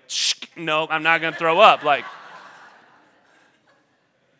no, 0.57 0.87
I'm 0.89 1.03
not 1.03 1.21
going 1.21 1.33
to 1.33 1.39
throw 1.39 1.59
up. 1.59 1.83
Like, 1.83 2.05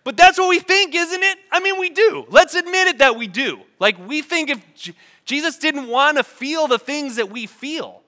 but 0.03 0.17
that's 0.17 0.37
what 0.37 0.49
we 0.49 0.59
think, 0.59 0.95
isn't 0.95 1.23
it? 1.23 1.37
I 1.51 1.59
mean, 1.59 1.79
we 1.79 1.89
do. 1.89 2.25
Let's 2.29 2.55
admit 2.55 2.87
it 2.87 2.97
that 2.99 3.15
we 3.15 3.27
do. 3.27 3.61
Like, 3.79 3.97
we 4.07 4.21
think 4.21 4.49
if 4.49 4.75
J- 4.75 4.93
Jesus 5.25 5.57
didn't 5.57 5.87
want 5.87 6.17
to 6.17 6.23
feel 6.23 6.67
the 6.67 6.79
things 6.79 7.15
that 7.17 7.29
we 7.29 7.45
feel. 7.45 8.01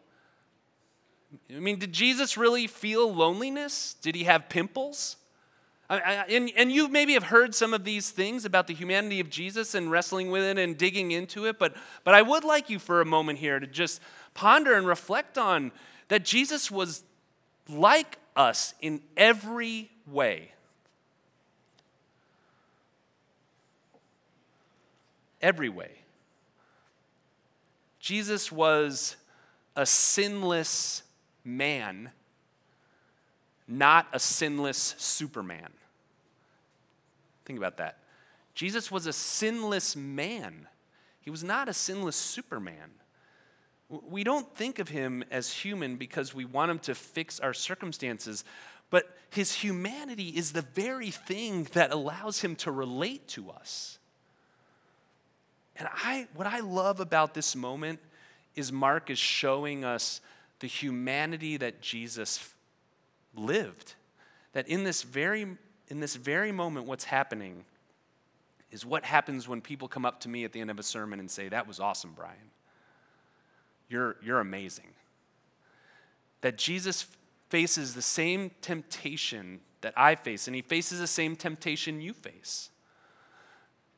I 1.50 1.60
mean, 1.60 1.80
did 1.80 1.94
Jesus 1.94 2.36
really 2.36 2.68
feel 2.68 3.14
loneliness? 3.14 3.96
Did 4.02 4.16
he 4.16 4.24
have 4.24 4.50
pimples? 4.50 5.18
And, 6.00 6.52
and 6.56 6.72
you 6.72 6.88
maybe 6.88 7.14
have 7.14 7.24
heard 7.24 7.54
some 7.54 7.74
of 7.74 7.84
these 7.84 8.12
things 8.12 8.46
about 8.46 8.68
the 8.68 8.74
humanity 8.74 9.20
of 9.20 9.30
Jesus 9.30 9.76
and 9.76 9.92
wrestling 9.92 10.32
with 10.32 10.44
it 10.44 10.58
and 10.58 10.78
digging 10.78 11.12
into 11.12 11.46
it, 11.46 11.60
but, 11.60 11.76
but 12.04 12.14
I 12.14 12.22
would 12.22 12.44
like 12.44 12.70
you 12.70 12.80
for 12.80 13.02
a 13.02 13.06
moment 13.06 13.40
here 13.40 13.60
to 13.60 13.68
just 13.68 14.02
ponder 14.34 14.76
and 14.76 14.88
reflect 14.88 15.38
on 15.38 15.72
that 16.08 16.24
Jesus 16.24 16.70
was 16.70 17.04
like 17.70 18.18
us 18.36 18.74
in 18.82 19.02
every 19.18 19.90
way. 20.08 20.52
Every 25.42 25.70
way. 25.70 25.92
Jesus 28.00 28.52
was 28.52 29.16
a 29.76 29.86
sinless 29.86 31.04
man, 31.44 32.12
not 33.68 34.08
a 34.14 34.20
sinless 34.20 34.96
Superman. 34.98 35.70
Think 37.46 37.58
about 37.58 37.78
that. 37.78 37.98
Jesus 38.54 38.92
was 38.92 39.08
a 39.08 39.14
sinless 39.14 39.96
man, 39.96 40.68
he 41.22 41.30
was 41.30 41.44
not 41.44 41.70
a 41.70 41.74
sinless 41.74 42.16
Superman. 42.16 42.92
We 43.90 44.24
don't 44.24 44.56
think 44.56 44.80
of 44.80 44.90
him 44.90 45.24
as 45.30 45.52
human 45.52 45.98
because 45.98 46.34
we 46.34 46.46
want 46.46 46.72
him 46.72 46.80
to 46.80 46.96
fix 46.96 47.40
our 47.40 47.54
circumstances, 47.54 48.44
but 48.90 49.16
his 49.30 49.54
humanity 49.54 50.30
is 50.30 50.52
the 50.52 50.64
very 50.64 51.12
thing 51.12 51.68
that 51.74 51.92
allows 51.92 52.42
him 52.42 52.56
to 52.58 52.72
relate 52.72 53.28
to 53.30 53.52
us. 53.52 54.00
And 55.76 55.88
I, 55.92 56.28
what 56.36 56.48
I 56.48 56.60
love 56.60 57.00
about 57.00 57.34
this 57.34 57.56
moment 57.56 58.00
is 58.56 58.72
Mark 58.72 59.10
is 59.10 59.20
showing 59.20 59.84
us 59.84 60.22
the 60.60 60.68
humanity 60.68 61.58
that 61.58 61.82
Jesus 61.82 62.50
lived. 63.36 63.96
That 64.54 64.68
in 64.68 64.84
this 64.84 65.04
very 65.04 65.58
in 65.94 66.00
this 66.00 66.16
very 66.16 66.52
moment, 66.52 66.88
what's 66.88 67.04
happening 67.04 67.66
is 68.72 68.84
what 68.84 69.06
happens 69.06 69.48
when 69.48 69.62
people 69.62 69.88
come 69.88 70.06
up 70.06 70.20
to 70.22 70.28
me 70.28 70.44
at 70.44 70.52
the 70.52 70.60
end 70.60 70.72
of 70.72 70.80
a 70.80 70.84
sermon 70.84 71.20
and 71.20 71.30
say, 71.30 71.50
That 71.50 71.68
was 71.68 71.80
awesome, 71.80 72.14
Brian. 72.16 72.50
You're, 73.90 74.16
you're 74.24 74.40
amazing. 74.40 74.88
That 76.42 76.58
Jesus 76.58 77.06
faces 77.50 77.94
the 77.94 78.02
same 78.02 78.50
temptation 78.62 79.60
that 79.82 79.94
I 79.96 80.16
face, 80.16 80.48
and 80.48 80.56
he 80.56 80.64
faces 80.64 81.00
the 81.00 81.06
same 81.06 81.36
temptation 81.36 82.02
you 82.02 82.12
face. 82.12 82.72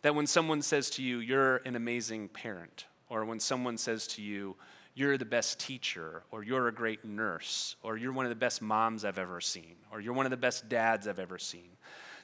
That 0.02 0.16
when 0.16 0.28
someone 0.28 0.62
says 0.62 0.90
to 0.92 1.02
you, 1.02 1.20
You're 1.20 1.62
an 1.64 1.78
amazing 1.78 2.28
parent, 2.28 2.88
or 3.08 3.24
when 3.24 3.40
someone 3.40 3.78
says 3.78 4.06
to 4.08 4.22
you, 4.22 4.58
You're 4.96 5.18
the 5.18 5.26
best 5.26 5.60
teacher, 5.60 6.24
or 6.32 6.42
you're 6.42 6.70
a 6.70 6.74
great 6.74 7.04
nurse, 7.04 7.76
or 7.84 7.98
you're 7.98 8.14
one 8.14 8.26
of 8.26 8.30
the 8.30 8.36
best 8.36 8.62
moms 8.62 9.04
I've 9.04 9.20
ever 9.20 9.42
seen, 9.42 9.76
or 9.92 10.00
you're 10.00 10.14
one 10.14 10.26
of 10.26 10.30
the 10.30 10.38
best 10.38 10.70
dads 10.70 11.06
I've 11.06 11.20
ever 11.20 11.38
seen. 11.38 11.70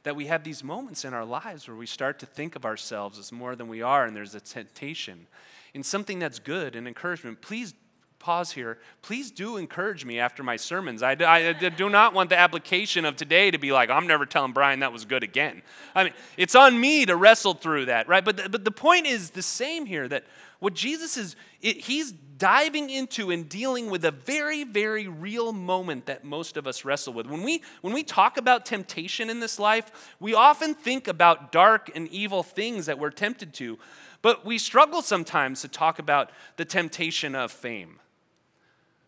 That 0.03 0.15
we 0.15 0.27
have 0.27 0.43
these 0.43 0.63
moments 0.63 1.03
in 1.03 1.13
our 1.13 1.25
lives 1.25 1.67
where 1.67 1.75
we 1.75 1.85
start 1.85 2.17
to 2.19 2.25
think 2.25 2.55
of 2.55 2.65
ourselves 2.65 3.19
as 3.19 3.31
more 3.31 3.57
than 3.57 3.67
we 3.67 3.81
are, 3.81 4.05
and 4.05 4.15
there's 4.15 4.35
a 4.35 4.39
temptation 4.39 5.27
in 5.73 5.83
something 5.83 6.17
that's 6.17 6.39
good 6.39 6.77
and 6.77 6.87
encouragement. 6.87 7.41
Please 7.41 7.73
pause 8.21 8.51
here. 8.51 8.77
Please 9.01 9.31
do 9.31 9.57
encourage 9.57 10.05
me 10.05 10.19
after 10.19 10.43
my 10.43 10.55
sermons. 10.55 11.03
I, 11.03 11.13
I, 11.13 11.49
I, 11.49 11.53
do 11.53 11.89
not 11.89 12.13
want 12.13 12.29
the 12.29 12.37
application 12.37 13.03
of 13.03 13.15
today 13.15 13.51
to 13.51 13.57
be 13.57 13.71
like, 13.71 13.89
I'm 13.89 14.07
never 14.07 14.25
telling 14.25 14.53
Brian 14.53 14.79
that 14.79 14.93
was 14.93 15.05
good 15.05 15.23
again. 15.23 15.61
I 15.95 16.05
mean, 16.05 16.13
it's 16.37 16.55
on 16.55 16.79
me 16.79 17.05
to 17.07 17.15
wrestle 17.15 17.55
through 17.55 17.85
that, 17.85 18.07
right? 18.07 18.23
But 18.23 18.37
the, 18.37 18.49
but 18.49 18.63
the 18.63 18.71
point 18.71 19.07
is 19.07 19.31
the 19.31 19.41
same 19.41 19.85
here 19.85 20.07
that 20.07 20.23
what 20.59 20.75
Jesus 20.75 21.17
is, 21.17 21.35
it, 21.61 21.77
he's 21.77 22.13
diving 22.41 22.89
into 22.89 23.29
and 23.29 23.48
dealing 23.48 23.91
with 23.91 24.03
a 24.03 24.10
very, 24.10 24.63
very 24.63 25.07
real 25.07 25.53
moment 25.53 26.07
that 26.07 26.24
most 26.24 26.57
of 26.57 26.65
us 26.65 26.83
wrestle 26.83 27.13
with. 27.13 27.27
When 27.27 27.43
we, 27.43 27.62
when 27.81 27.93
we 27.93 28.01
talk 28.01 28.36
about 28.36 28.65
temptation 28.65 29.29
in 29.29 29.39
this 29.39 29.60
life, 29.60 30.15
we 30.19 30.33
often 30.33 30.74
think 30.74 31.07
about 31.07 31.51
dark 31.51 31.91
and 31.93 32.07
evil 32.07 32.41
things 32.41 32.88
that 32.88 32.98
we're 32.98 33.12
tempted 33.12 33.53
to, 33.53 33.77
but 34.24 34.43
we 34.43 34.57
struggle 34.57 35.03
sometimes 35.03 35.62
to 35.62 35.67
talk 35.67 36.00
about 36.00 36.31
the 36.57 36.65
temptation 36.65 37.36
of 37.36 37.51
fame 37.51 38.00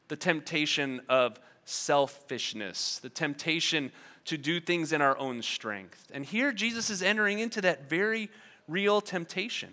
the 0.10 0.18
temptation 0.18 1.02
of 1.10 1.40
selfishness, 1.66 3.00
the 3.00 3.10
temptation 3.10 3.92
to 4.26 4.38
do 4.38 4.60
things 4.60 4.94
in 4.94 5.02
our 5.02 5.18
own 5.18 5.42
strength. 5.42 6.12
And 6.14 6.24
here 6.24 6.52
Jesus 6.52 6.92
is 6.92 7.02
entering 7.02 7.40
into 7.40 7.62
that 7.62 7.90
very 7.90 8.30
real 8.68 9.02
temptation. 9.02 9.72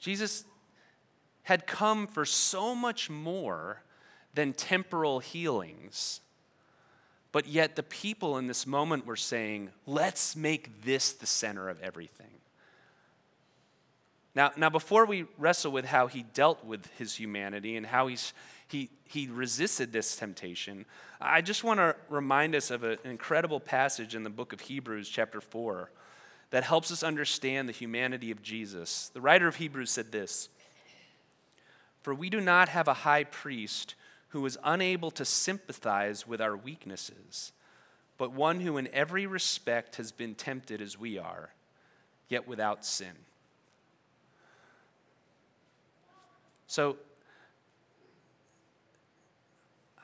Jesus 0.00 0.44
had 1.46 1.64
come 1.64 2.08
for 2.08 2.24
so 2.24 2.74
much 2.74 3.08
more 3.08 3.80
than 4.34 4.52
temporal 4.52 5.20
healings. 5.20 6.20
But 7.30 7.46
yet, 7.46 7.76
the 7.76 7.84
people 7.84 8.36
in 8.36 8.48
this 8.48 8.66
moment 8.66 9.06
were 9.06 9.14
saying, 9.14 9.70
let's 9.86 10.34
make 10.34 10.82
this 10.82 11.12
the 11.12 11.26
center 11.26 11.68
of 11.68 11.80
everything. 11.80 12.40
Now, 14.34 14.50
now, 14.56 14.70
before 14.70 15.06
we 15.06 15.26
wrestle 15.38 15.70
with 15.70 15.84
how 15.84 16.08
he 16.08 16.24
dealt 16.24 16.64
with 16.64 16.84
his 16.98 17.14
humanity 17.14 17.76
and 17.76 17.86
how 17.86 18.08
he's, 18.08 18.32
he, 18.66 18.90
he 19.04 19.28
resisted 19.28 19.92
this 19.92 20.16
temptation, 20.16 20.84
I 21.20 21.42
just 21.42 21.62
want 21.62 21.78
to 21.78 21.94
remind 22.08 22.56
us 22.56 22.72
of 22.72 22.82
an 22.82 22.98
incredible 23.04 23.60
passage 23.60 24.16
in 24.16 24.24
the 24.24 24.30
book 24.30 24.52
of 24.52 24.62
Hebrews, 24.62 25.08
chapter 25.08 25.40
4, 25.40 25.92
that 26.50 26.64
helps 26.64 26.90
us 26.90 27.04
understand 27.04 27.68
the 27.68 27.72
humanity 27.72 28.32
of 28.32 28.42
Jesus. 28.42 29.12
The 29.14 29.20
writer 29.20 29.46
of 29.46 29.56
Hebrews 29.56 29.92
said 29.92 30.10
this 30.10 30.48
For 32.06 32.14
we 32.14 32.30
do 32.30 32.40
not 32.40 32.68
have 32.68 32.86
a 32.86 32.94
high 32.94 33.24
priest 33.24 33.96
who 34.28 34.46
is 34.46 34.56
unable 34.62 35.10
to 35.10 35.24
sympathize 35.24 36.24
with 36.24 36.40
our 36.40 36.56
weaknesses, 36.56 37.50
but 38.16 38.30
one 38.30 38.60
who 38.60 38.76
in 38.76 38.86
every 38.92 39.26
respect 39.26 39.96
has 39.96 40.12
been 40.12 40.36
tempted 40.36 40.80
as 40.80 40.96
we 40.96 41.18
are, 41.18 41.50
yet 42.28 42.46
without 42.46 42.84
sin. 42.84 43.10
So 46.68 46.96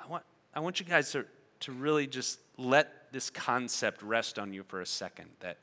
I 0.05 0.11
want, 0.11 0.25
I 0.57 0.59
want 0.59 0.81
you 0.81 0.87
guys 0.87 1.12
to, 1.12 1.25
to 1.61 1.71
really 1.71 2.09
just 2.09 2.41
let 2.59 3.12
this 3.12 3.31
concept 3.31 4.03
rest 4.03 4.41
on 4.41 4.53
you 4.53 4.65
for 4.65 4.81
a 4.81 4.87
second 4.87 5.29
that 5.38 5.59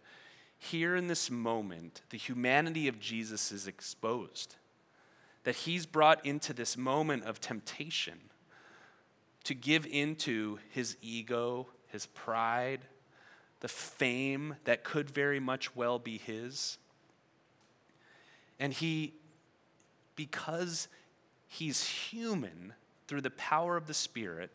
here 0.57 0.95
in 0.95 1.07
this 1.07 1.29
moment, 1.29 1.99
the 2.11 2.17
humanity 2.17 2.87
of 2.87 2.97
Jesus 2.97 3.51
is 3.51 3.67
exposed. 3.67 4.55
That 5.43 5.55
he's 5.55 5.85
brought 5.85 6.25
into 6.25 6.53
this 6.53 6.77
moment 6.77 7.23
of 7.23 7.39
temptation 7.39 8.19
to 9.45 9.53
give 9.53 9.85
into 9.85 10.59
his 10.69 10.97
ego, 11.01 11.67
his 11.87 12.05
pride, 12.07 12.81
the 13.61 13.67
fame 13.67 14.55
that 14.65 14.83
could 14.83 15.09
very 15.09 15.39
much 15.39 15.75
well 15.75 15.99
be 15.99 16.17
his. 16.17 16.77
And 18.59 18.73
he 18.73 19.13
because 20.19 20.89
he's 21.47 21.85
human 21.85 22.73
through 23.07 23.21
the 23.21 23.31
power 23.31 23.77
of 23.77 23.87
the 23.87 23.93
Spirit, 23.93 24.51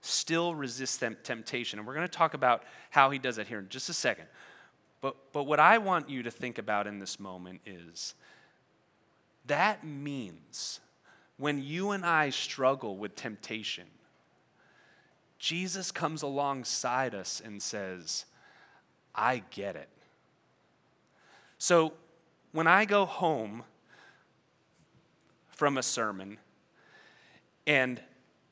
still 0.00 0.54
resists 0.54 1.04
temptation. 1.22 1.78
And 1.78 1.86
we're 1.86 1.94
going 1.94 2.08
to 2.08 2.12
talk 2.12 2.32
about 2.32 2.64
how 2.88 3.10
he 3.10 3.18
does 3.18 3.36
that 3.36 3.46
here 3.46 3.58
in 3.58 3.68
just 3.68 3.90
a 3.90 3.92
second. 3.92 4.24
But, 5.02 5.16
but 5.34 5.44
what 5.44 5.60
I 5.60 5.76
want 5.76 6.08
you 6.08 6.22
to 6.22 6.30
think 6.30 6.56
about 6.56 6.86
in 6.86 6.98
this 6.98 7.20
moment 7.20 7.60
is 7.66 8.14
that 9.46 9.84
means 9.84 10.80
when 11.36 11.62
you 11.62 11.90
and 11.90 12.04
I 12.04 12.30
struggle 12.30 12.96
with 12.96 13.16
temptation, 13.16 13.86
Jesus 15.38 15.90
comes 15.90 16.22
alongside 16.22 17.14
us 17.14 17.42
and 17.44 17.60
says, 17.60 18.26
I 19.14 19.42
get 19.50 19.74
it. 19.74 19.88
So 21.58 21.94
when 22.52 22.66
I 22.66 22.84
go 22.84 23.04
home 23.04 23.64
from 25.50 25.78
a 25.78 25.82
sermon 25.82 26.38
and 27.66 28.00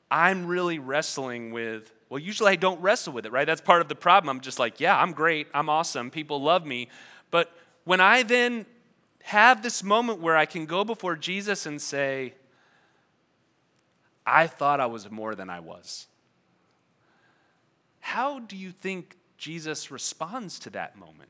I'm 0.09 0.45
really 0.45 0.79
wrestling 0.79 1.51
with, 1.51 1.93
well, 2.09 2.19
usually 2.19 2.51
I 2.51 2.55
don't 2.57 2.81
wrestle 2.81 3.13
with 3.13 3.25
it, 3.25 3.31
right? 3.31 3.47
That's 3.47 3.61
part 3.61 3.81
of 3.81 3.87
the 3.87 3.95
problem. 3.95 4.29
I'm 4.29 4.41
just 4.41 4.59
like, 4.59 4.81
yeah, 4.81 4.97
I'm 4.97 5.13
great, 5.13 5.47
I'm 5.53 5.69
awesome, 5.69 6.11
people 6.11 6.41
love 6.41 6.65
me. 6.65 6.89
But 7.31 7.51
when 7.85 8.01
I 8.01 8.23
then 8.23 8.65
have 9.23 9.61
this 9.63 9.83
moment 9.83 10.19
where 10.19 10.37
I 10.37 10.45
can 10.45 10.65
go 10.65 10.83
before 10.83 11.15
Jesus 11.15 11.65
and 11.65 11.81
say, 11.81 12.33
I 14.25 14.47
thought 14.47 14.79
I 14.79 14.85
was 14.85 15.09
more 15.09 15.35
than 15.35 15.49
I 15.49 15.59
was. 15.59 16.07
How 17.99 18.39
do 18.39 18.55
you 18.55 18.71
think 18.71 19.17
Jesus 19.37 19.91
responds 19.91 20.59
to 20.59 20.69
that 20.71 20.97
moment? 20.97 21.29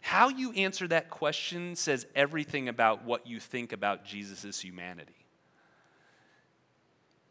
How 0.00 0.28
you 0.28 0.52
answer 0.52 0.86
that 0.88 1.10
question 1.10 1.76
says 1.76 2.06
everything 2.14 2.68
about 2.68 3.04
what 3.04 3.26
you 3.26 3.40
think 3.40 3.72
about 3.72 4.04
Jesus' 4.04 4.60
humanity. 4.60 5.14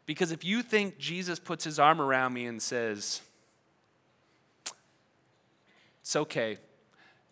Because 0.06 0.32
if 0.32 0.44
you 0.44 0.62
think 0.62 0.98
Jesus 0.98 1.38
puts 1.38 1.64
his 1.64 1.78
arm 1.78 2.00
around 2.00 2.32
me 2.32 2.46
and 2.46 2.60
says, 2.60 3.20
It's 6.02 6.16
okay, 6.16 6.58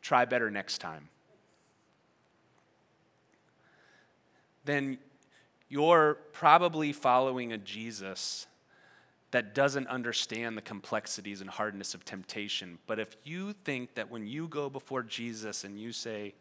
try 0.00 0.24
better 0.24 0.50
next 0.50 0.78
time, 0.78 1.08
then 4.64 4.98
you're 5.68 6.14
probably 6.32 6.92
following 6.92 7.52
a 7.52 7.58
Jesus 7.58 8.46
that 9.32 9.54
doesn't 9.54 9.86
understand 9.86 10.56
the 10.56 10.62
complexities 10.62 11.40
and 11.40 11.50
hardness 11.50 11.94
of 11.94 12.04
temptation. 12.04 12.78
But 12.86 12.98
if 12.98 13.16
you 13.24 13.52
think 13.64 13.94
that 13.94 14.10
when 14.10 14.26
you 14.26 14.48
go 14.48 14.68
before 14.68 15.02
Jesus 15.02 15.62
and 15.62 15.78
you 15.78 15.92
say, 15.92 16.34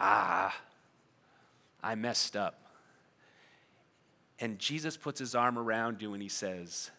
ah, 0.00 0.56
I 1.82 1.94
messed 1.94 2.36
up, 2.36 2.60
and 4.40 4.58
Jesus 4.58 4.96
puts 4.96 5.18
his 5.18 5.34
arm 5.34 5.58
around 5.58 6.02
you 6.02 6.12
and 6.12 6.22
he 6.22 6.28
says, 6.28 6.90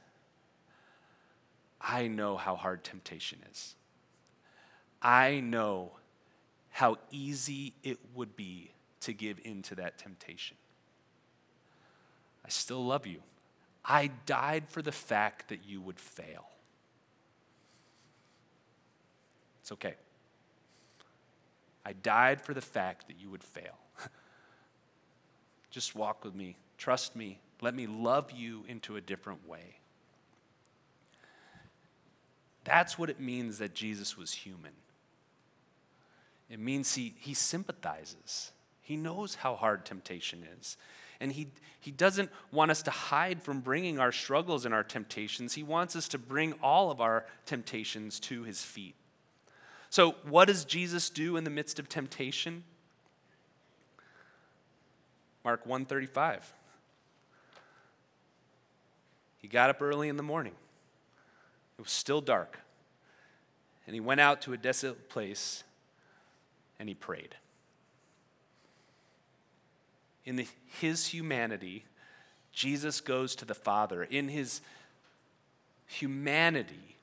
I 1.79 2.07
know 2.07 2.37
how 2.37 2.55
hard 2.55 2.83
temptation 2.83 3.39
is. 3.51 3.75
I 5.01 5.39
know 5.39 5.91
how 6.69 6.97
easy 7.11 7.73
it 7.83 7.99
would 8.13 8.35
be 8.35 8.71
to 9.01 9.13
give 9.13 9.39
in 9.43 9.61
to 9.63 9.75
that 9.75 9.97
temptation. 9.97 10.57
I 12.45 12.49
still 12.49 12.85
love 12.85 13.05
you. 13.05 13.21
I 13.83 14.11
died 14.25 14.65
for 14.67 14.81
the 14.81 14.91
fact 14.91 15.49
that 15.49 15.59
you 15.65 15.81
would 15.81 15.99
fail. 15.99 16.45
It's 19.61 19.71
okay. 19.71 19.95
I 21.85 21.93
died 21.93 22.41
for 22.41 22.53
the 22.53 22.61
fact 22.61 23.07
that 23.07 23.19
you 23.19 23.29
would 23.29 23.43
fail. 23.43 23.77
Just 25.71 25.95
walk 25.95 26.25
with 26.25 26.35
me. 26.35 26.57
Trust 26.77 27.15
me. 27.15 27.39
Let 27.61 27.73
me 27.73 27.87
love 27.87 28.31
you 28.31 28.65
into 28.67 28.97
a 28.97 29.01
different 29.01 29.47
way. 29.47 29.76
That's 32.67 32.99
what 32.99 33.09
it 33.09 33.17
means 33.17 33.59
that 33.59 33.73
Jesus 33.73 34.17
was 34.17 34.33
human. 34.33 34.73
It 36.49 36.59
means 36.59 36.95
he, 36.95 37.15
he 37.17 37.33
sympathizes. 37.33 38.51
He 38.81 38.97
knows 38.97 39.35
how 39.35 39.55
hard 39.55 39.85
temptation 39.85 40.45
is. 40.59 40.75
And 41.21 41.31
he, 41.31 41.47
he 41.79 41.91
doesn't 41.91 42.29
want 42.51 42.69
us 42.69 42.81
to 42.83 42.91
hide 42.91 43.41
from 43.41 43.61
bringing 43.61 43.99
our 43.99 44.11
struggles 44.11 44.65
and 44.65 44.73
our 44.73 44.83
temptations. 44.83 45.53
He 45.53 45.63
wants 45.63 45.95
us 45.95 46.09
to 46.09 46.17
bring 46.17 46.55
all 46.61 46.91
of 46.91 46.99
our 46.99 47.25
temptations 47.45 48.19
to 48.21 48.43
his 48.43 48.61
feet. 48.61 48.95
So, 49.89 50.15
what 50.27 50.45
does 50.45 50.65
Jesus 50.65 51.09
do 51.09 51.37
in 51.37 51.45
the 51.45 51.49
midst 51.49 51.79
of 51.79 51.87
temptation? 51.87 52.65
Mark 55.45 55.65
135. 55.65 56.53
He 59.37 59.47
got 59.47 59.69
up 59.69 59.81
early 59.81 60.09
in 60.09 60.17
the 60.17 60.23
morning. 60.23 60.53
It 61.77 61.81
was 61.81 61.91
still 61.91 62.21
dark. 62.21 62.59
And 63.85 63.93
he 63.93 63.99
went 63.99 64.19
out 64.19 64.41
to 64.43 64.53
a 64.53 64.57
desolate 64.57 65.09
place 65.09 65.63
and 66.79 66.89
he 66.89 66.95
prayed. 66.95 67.35
In 70.25 70.35
the, 70.35 70.47
his 70.81 71.07
humanity, 71.07 71.85
Jesus 72.51 72.99
goes 72.99 73.35
to 73.35 73.45
the 73.45 73.55
Father. 73.55 74.03
In 74.03 74.27
his 74.27 74.61
humanity, 75.85 76.97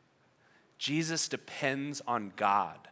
Jesus 0.78 1.28
depends 1.28 2.02
on 2.06 2.32
God 2.36 2.88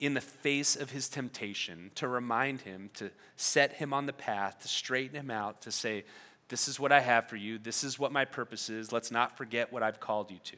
in 0.00 0.14
the 0.14 0.20
face 0.20 0.76
of 0.76 0.92
his 0.92 1.08
temptation 1.08 1.90
to 1.96 2.06
remind 2.06 2.62
him, 2.62 2.88
to 2.94 3.10
set 3.36 3.74
him 3.74 3.92
on 3.92 4.06
the 4.06 4.12
path, 4.12 4.60
to 4.60 4.68
straighten 4.68 5.16
him 5.16 5.30
out, 5.30 5.60
to 5.62 5.72
say, 5.72 6.04
This 6.48 6.68
is 6.68 6.80
what 6.80 6.92
I 6.92 7.00
have 7.00 7.28
for 7.28 7.36
you. 7.36 7.58
This 7.58 7.84
is 7.84 7.98
what 7.98 8.12
my 8.12 8.24
purpose 8.24 8.70
is. 8.70 8.92
Let's 8.92 9.10
not 9.10 9.36
forget 9.36 9.72
what 9.72 9.82
I've 9.82 10.00
called 10.00 10.30
you 10.30 10.38
to. 10.44 10.56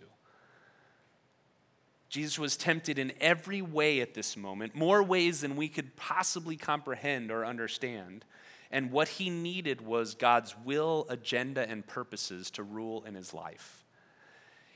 Jesus 2.09 2.39
was 2.39 2.57
tempted 2.57 2.99
in 2.99 3.13
every 3.21 3.63
way 3.63 4.01
at 4.01 4.15
this 4.15 4.37
moment, 4.37 4.75
more 4.75 5.03
ways 5.03 5.43
than 5.43 5.55
we 5.55 5.69
could 5.69 5.95
possibly 5.97 6.57
comprehend 6.57 7.31
or 7.31 7.47
understand. 7.47 8.25
And 8.73 8.91
what 8.91 9.09
he 9.09 9.31
needed 9.31 9.81
was 9.81 10.15
God's 10.15 10.57
will, 10.65 11.07
agenda, 11.09 11.69
and 11.69 11.87
purposes 11.87 12.51
to 12.53 12.63
rule 12.63 13.05
in 13.05 13.15
his 13.15 13.33
life. 13.33 13.85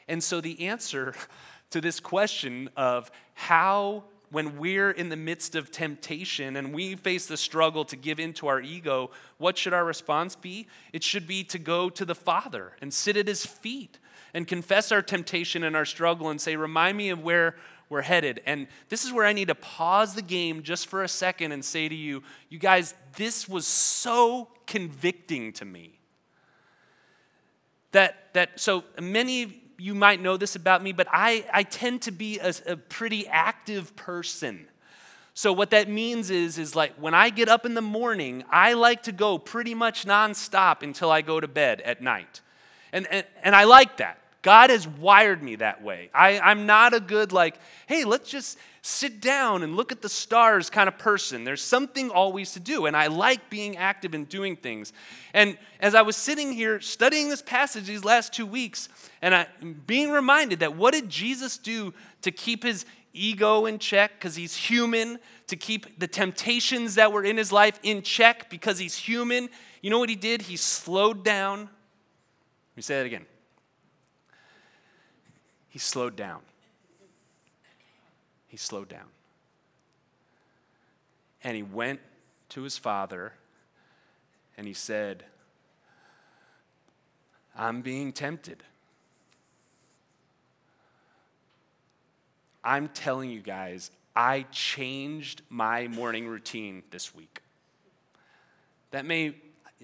And 0.07 0.23
so 0.23 0.41
the 0.41 0.67
answer 0.67 1.15
to 1.71 1.81
this 1.81 2.01
question 2.01 2.71
of 2.77 3.11
how, 3.35 4.05
when 4.31 4.59
we're 4.59 4.91
in 4.91 5.09
the 5.09 5.17
midst 5.17 5.55
of 5.55 5.71
temptation 5.71 6.57
and 6.57 6.75
we 6.75 6.97
face 6.97 7.27
the 7.27 7.37
struggle 7.37 7.85
to 7.85 7.97
give 7.97 8.19
into 8.19 8.47
our 8.47 8.61
ego, 8.61 9.11
what 9.39 9.57
should 9.57 9.73
our 9.73 9.85
response 9.85 10.35
be? 10.35 10.67
It 10.93 11.03
should 11.03 11.27
be 11.27 11.45
to 11.45 11.59
go 11.59 11.89
to 11.91 12.05
the 12.05 12.15
Father 12.15 12.73
and 12.81 12.93
sit 12.93 13.17
at 13.17 13.29
his 13.29 13.47
feet 13.47 13.99
and 14.33 14.49
confess 14.49 14.91
our 14.91 15.03
temptation 15.03 15.63
and 15.63 15.77
our 15.77 15.85
struggle 15.85 16.31
and 16.31 16.41
say, 16.41 16.57
Remind 16.57 16.97
me 16.99 17.11
of 17.11 17.23
where 17.23 17.57
we're 17.89 18.03
headed. 18.03 18.41
And 18.47 18.67
this 18.89 19.05
is 19.05 19.13
where 19.13 19.25
I 19.25 19.33
need 19.33 19.49
to 19.49 19.55
pause 19.55 20.15
the 20.15 20.23
game 20.23 20.63
just 20.63 20.87
for 20.87 21.03
a 21.03 21.09
second 21.09 21.53
and 21.53 21.65
say 21.65 21.89
to 21.89 21.95
you, 21.95 22.23
you 22.49 22.59
guys, 22.59 22.95
this 23.17 23.49
was 23.49 23.67
so 23.67 24.49
convicting 24.67 25.53
to 25.55 25.65
me. 25.65 26.01
That, 27.93 28.33
that 28.35 28.59
so 28.59 28.85
many 29.01 29.63
you 29.79 29.95
might 29.95 30.21
know 30.21 30.37
this 30.37 30.57
about 30.57 30.83
me, 30.83 30.93
but 30.93 31.07
I, 31.11 31.45
I 31.53 31.63
tend 31.63 32.03
to 32.03 32.13
be 32.13 32.39
a, 32.39 32.55
a 32.67 32.77
pretty 32.77 33.27
active 33.27 33.95
person. 33.97 34.67
So 35.35 35.53
what 35.53 35.71
that 35.71 35.89
means 35.89 36.31
is, 36.31 36.59
is 36.59 36.77
like 36.77 36.95
when 36.95 37.13
I 37.13 37.31
get 37.31 37.49
up 37.49 37.67
in 37.67 37.75
the 37.75 37.83
morning, 37.83 38.45
I 38.51 38.75
like 38.75 39.03
to 39.05 39.13
go 39.13 39.37
pretty 39.37 39.75
much 39.75 40.07
nonstop 40.07 40.83
until 40.83 41.11
I 41.11 41.23
go 41.23 41.41
to 41.41 41.49
bed 41.49 41.81
at 41.81 42.01
night. 42.01 42.41
And, 42.93 43.07
and, 43.11 43.27
and 43.43 43.57
I 43.57 43.65
like 43.65 43.97
that. 43.97 44.19
God 44.45 44.69
has 44.69 44.87
wired 44.87 45.43
me 45.43 45.57
that 45.57 45.83
way. 45.83 46.11
I, 46.13 46.39
I'm 46.39 46.67
not 46.67 46.93
a 46.93 47.01
good, 47.01 47.33
like, 47.33 47.59
hey, 47.87 48.05
let's 48.05 48.29
just 48.29 48.59
sit 48.83 49.23
down 49.23 49.63
and 49.63 49.75
look 49.75 49.91
at 49.91 50.03
the 50.03 50.09
stars 50.11 50.69
kind 50.69 50.87
of 50.87 50.99
person. 50.99 51.45
There's 51.45 51.63
something 51.63 52.11
always 52.11 52.53
to 52.53 52.61
do, 52.61 52.85
and 52.85 52.95
I 52.95 53.07
like 53.07 53.49
being 53.49 53.79
active 53.79 54.13
and 54.13 54.29
doing 54.29 54.57
things. 54.57 54.93
And 55.33 55.57
as 55.81 55.95
I 55.95 56.03
was 56.03 56.15
sitting 56.15 56.53
here 56.53 56.79
studying 56.83 57.31
this 57.31 57.41
passage 57.41 57.87
these 57.87 58.05
last 58.05 58.35
two 58.35 58.45
weeks, 58.45 58.91
and 59.23 59.35
I 59.35 59.47
being 59.87 60.11
reminded 60.11 60.61
that 60.61 60.77
what 60.77 60.93
did 60.93 61.09
Jesus 61.09 61.57
do 61.57 61.95
to 62.21 62.31
keep 62.31 62.65
his 62.65 62.85
ego 63.15 63.65
in 63.65 63.79
check 63.79 64.13
because 64.19 64.37
he's 64.37 64.55
human, 64.55 65.21
to 65.47 65.57
keep 65.57 65.99
the 65.99 66.07
temptations 66.07 66.97
that 66.97 67.13
were 67.13 67.25
in 67.25 67.39
his 67.39 67.51
life 67.51 67.81
in 67.83 68.03
check 68.03 68.51
because 68.51 68.79
he's 68.79 68.95
human? 68.95 69.49
You 69.81 69.89
know 69.89 69.99
what 69.99 70.11
he 70.11 70.17
did? 70.17 70.43
He 70.43 70.59
slowed 70.59 71.25
down. 71.25 71.61
Let 71.61 72.77
me 72.77 72.83
say 72.83 72.99
that 72.99 73.07
again 73.07 73.25
he 75.75 75.81
slowed 75.81 76.15
down. 76.15 76.41
He 78.47 78.57
slowed 78.57 78.89
down. 78.89 79.09
And 81.43 81.57
he 81.57 81.65
went 81.65 81.99
to 82.51 82.63
his 82.63 82.79
father 82.79 83.33
and 84.57 84.69
he 84.69 84.73
said, 84.73 85.25
I'm 87.57 87.83
being 87.83 88.13
tempted. 88.13 88.63
I'm 92.63 92.87
telling 92.87 93.31
you 93.31 93.41
guys, 93.41 93.91
I 94.15 94.47
changed 94.53 95.43
my 95.49 95.89
morning 95.89 96.29
routine 96.29 96.85
this 96.93 97.13
week. 97.13 97.41
That 98.93 99.05
may, 99.05 99.35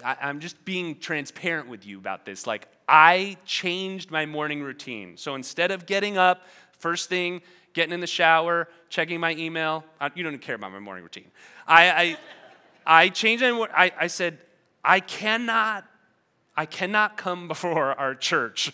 I, 0.05 0.29
am 0.31 0.39
just 0.39 0.65
being 0.65 1.01
transparent 1.01 1.69
with 1.69 1.85
you 1.85 1.99
about 1.99 2.25
this. 2.25 2.47
Like, 2.47 2.69
I 2.91 3.37
changed 3.47 4.11
my 4.11 4.27
morning 4.27 4.65
routine. 4.65 5.17
So 5.17 5.37
instead 5.37 5.71
of 5.71 5.87
getting 5.87 6.19
up, 6.19 6.43
first 6.77 7.09
thing, 7.09 7.41
getting 7.73 7.95
in 7.95 8.01
the 8.01 8.07
shower, 8.09 8.67
checking 8.89 9.21
my 9.21 9.33
email, 9.37 9.85
I, 10.01 10.11
you 10.17 10.25
don't 10.25 10.37
care 10.39 10.57
about 10.57 10.73
my 10.73 10.81
morning 10.81 11.05
routine. 11.05 11.31
I, 11.69 12.17
I, 12.85 13.03
I 13.05 13.09
changed 13.11 13.45
my, 13.45 13.69
I, 13.73 13.93
I 13.97 14.07
said, 14.09 14.39
I 14.85 14.99
cannot, 14.99 15.85
I 16.57 16.67
cannot 16.67 17.17
come 17.17 17.47
before 17.47 17.93
our 17.93 18.17
church 18.17 18.73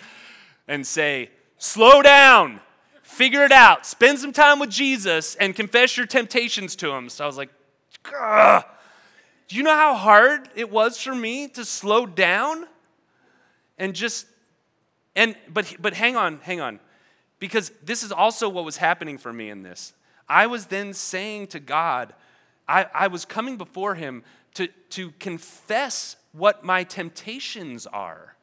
and 0.67 0.87
say, 0.87 1.29
slow 1.59 2.01
down, 2.01 2.61
figure 3.03 3.45
it 3.45 3.53
out, 3.53 3.85
spend 3.85 4.19
some 4.19 4.33
time 4.33 4.59
with 4.59 4.71
Jesus, 4.71 5.35
and 5.35 5.55
confess 5.55 5.95
your 5.99 6.07
temptations 6.07 6.75
to 6.77 6.91
him. 6.91 7.11
So 7.11 7.23
I 7.23 7.27
was 7.27 7.37
like, 7.37 7.51
Ugh. 8.19 8.65
do 9.49 9.57
you 9.57 9.63
know 9.63 9.77
how 9.77 9.95
hard 9.95 10.49
it 10.55 10.71
was 10.71 10.99
for 10.99 11.15
me 11.15 11.49
to 11.49 11.67
slow 11.67 12.07
down? 12.07 12.67
And 13.79 13.95
just 13.95 14.27
and 15.15 15.37
but 15.53 15.75
but 15.81 15.95
hang 15.95 16.17
on 16.17 16.39
hang 16.43 16.61
on. 16.61 16.81
Because 17.39 17.71
this 17.83 18.03
is 18.03 18.13
also 18.13 18.49
what 18.49 18.65
was 18.65 18.79
happening 18.79 19.19
for 19.19 19.33
me 19.33 19.51
in 19.51 19.63
this. 19.63 19.93
I 20.29 20.47
was 20.47 20.67
then 20.67 20.93
saying 20.95 21.49
to 21.49 21.61
god 21.61 22.15
i, 22.69 22.87
I 22.95 23.07
was 23.09 23.25
coming 23.25 23.57
before 23.57 23.95
him 23.95 24.25
to, 24.55 24.69
to 24.91 25.11
confess 25.21 26.17
what 26.33 26.65
my 26.65 26.83
temptations 26.83 27.87
are. 27.87 28.37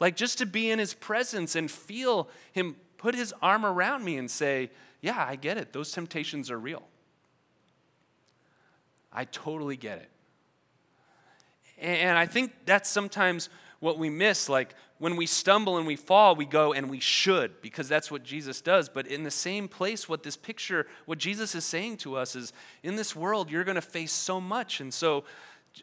Like 0.00 0.16
just 0.16 0.38
to 0.38 0.46
be 0.46 0.70
in 0.70 0.78
his 0.78 0.94
presence 0.94 1.54
and 1.54 1.70
feel 1.70 2.28
him 2.52 2.76
put 2.98 3.14
his 3.14 3.32
arm 3.40 3.64
around 3.64 4.04
me 4.04 4.16
and 4.16 4.30
say 4.30 4.70
yeah 5.00 5.24
i 5.26 5.36
get 5.36 5.58
it. 5.58 5.72
Those 5.72 5.92
temptations 5.92 6.50
are 6.50 6.58
real. 6.58 6.82
I 9.12 9.24
totally 9.26 9.76
get 9.76 9.98
it. 9.98 10.08
And 11.78 12.18
i 12.18 12.26
think 12.26 12.52
that's 12.66 12.88
sometimes 12.88 13.48
what 13.82 13.98
we 13.98 14.08
miss. 14.08 14.48
Like 14.48 14.76
when 14.98 15.16
we 15.16 15.26
stumble 15.26 15.76
and 15.76 15.88
we 15.88 15.96
fall, 15.96 16.36
we 16.36 16.46
go 16.46 16.72
and 16.72 16.88
we 16.88 17.00
should, 17.00 17.60
because 17.60 17.88
that's 17.88 18.12
what 18.12 18.22
Jesus 18.22 18.60
does. 18.60 18.88
But 18.88 19.08
in 19.08 19.24
the 19.24 19.30
same 19.30 19.66
place, 19.66 20.08
what 20.08 20.22
this 20.22 20.36
picture, 20.36 20.86
what 21.04 21.18
Jesus 21.18 21.56
is 21.56 21.64
saying 21.64 21.96
to 21.98 22.16
us 22.16 22.36
is 22.36 22.52
in 22.84 22.94
this 22.94 23.16
world, 23.16 23.50
you're 23.50 23.64
going 23.64 23.74
to 23.74 23.82
face 23.82 24.12
so 24.12 24.40
much. 24.40 24.80
And 24.80 24.94
so, 24.94 25.24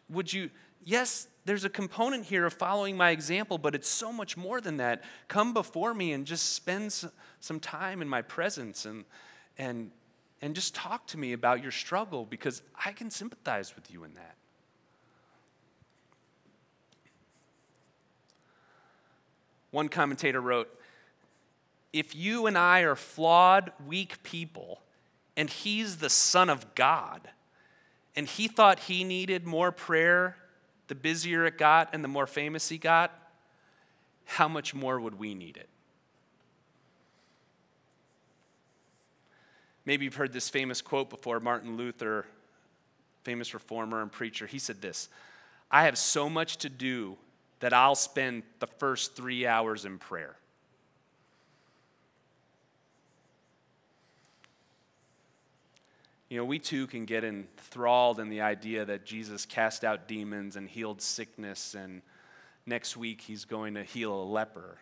would 0.08 0.32
you, 0.32 0.48
yes, 0.82 1.28
there's 1.44 1.66
a 1.66 1.68
component 1.68 2.24
here 2.24 2.46
of 2.46 2.54
following 2.54 2.96
my 2.96 3.10
example, 3.10 3.58
but 3.58 3.74
it's 3.74 3.88
so 3.88 4.10
much 4.10 4.34
more 4.34 4.62
than 4.62 4.78
that. 4.78 5.04
Come 5.28 5.52
before 5.52 5.92
me 5.92 6.12
and 6.12 6.24
just 6.24 6.54
spend 6.54 7.04
some 7.40 7.60
time 7.60 8.00
in 8.00 8.08
my 8.08 8.22
presence 8.22 8.86
and, 8.86 9.04
and, 9.58 9.90
and 10.40 10.54
just 10.54 10.74
talk 10.74 11.06
to 11.08 11.18
me 11.18 11.34
about 11.34 11.62
your 11.62 11.72
struggle 11.72 12.24
because 12.24 12.62
I 12.82 12.92
can 12.92 13.10
sympathize 13.10 13.74
with 13.76 13.90
you 13.90 14.04
in 14.04 14.14
that. 14.14 14.36
One 19.70 19.88
commentator 19.88 20.40
wrote 20.40 20.68
If 21.92 22.14
you 22.14 22.46
and 22.46 22.56
I 22.56 22.80
are 22.80 22.96
flawed, 22.96 23.72
weak 23.86 24.22
people, 24.22 24.80
and 25.36 25.48
he's 25.48 25.98
the 25.98 26.10
Son 26.10 26.50
of 26.50 26.74
God, 26.74 27.30
and 28.16 28.26
he 28.26 28.48
thought 28.48 28.80
he 28.80 29.04
needed 29.04 29.46
more 29.46 29.72
prayer 29.72 30.36
the 30.90 30.94
busier 30.96 31.46
it 31.46 31.56
got 31.56 31.90
and 31.92 32.02
the 32.02 32.08
more 32.08 32.26
famous 32.26 32.68
he 32.68 32.76
got, 32.76 33.16
how 34.24 34.48
much 34.48 34.74
more 34.74 34.98
would 34.98 35.20
we 35.20 35.36
need 35.36 35.56
it? 35.56 35.68
Maybe 39.84 40.04
you've 40.04 40.16
heard 40.16 40.32
this 40.32 40.48
famous 40.48 40.82
quote 40.82 41.08
before 41.08 41.38
Martin 41.38 41.76
Luther, 41.76 42.26
famous 43.22 43.54
reformer 43.54 44.02
and 44.02 44.10
preacher. 44.10 44.48
He 44.48 44.58
said 44.58 44.82
this 44.82 45.08
I 45.70 45.84
have 45.84 45.96
so 45.96 46.28
much 46.28 46.56
to 46.58 46.68
do 46.68 47.16
that 47.60 47.72
I'll 47.72 47.94
spend 47.94 48.42
the 48.58 48.66
first 48.66 49.14
three 49.14 49.46
hours 49.46 49.84
in 49.84 49.98
prayer. 49.98 50.36
You 56.30 56.38
know, 56.38 56.44
we 56.44 56.58
too 56.60 56.86
can 56.86 57.06
get 57.06 57.24
enthralled 57.24 58.20
in 58.20 58.28
the 58.28 58.40
idea 58.40 58.84
that 58.84 59.04
Jesus 59.04 59.44
cast 59.44 59.84
out 59.84 60.06
demons 60.06 60.54
and 60.56 60.68
healed 60.68 61.02
sickness, 61.02 61.74
and 61.74 62.02
next 62.66 62.96
week 62.96 63.20
he's 63.20 63.44
going 63.44 63.74
to 63.74 63.82
heal 63.82 64.14
a 64.14 64.22
leper. 64.22 64.78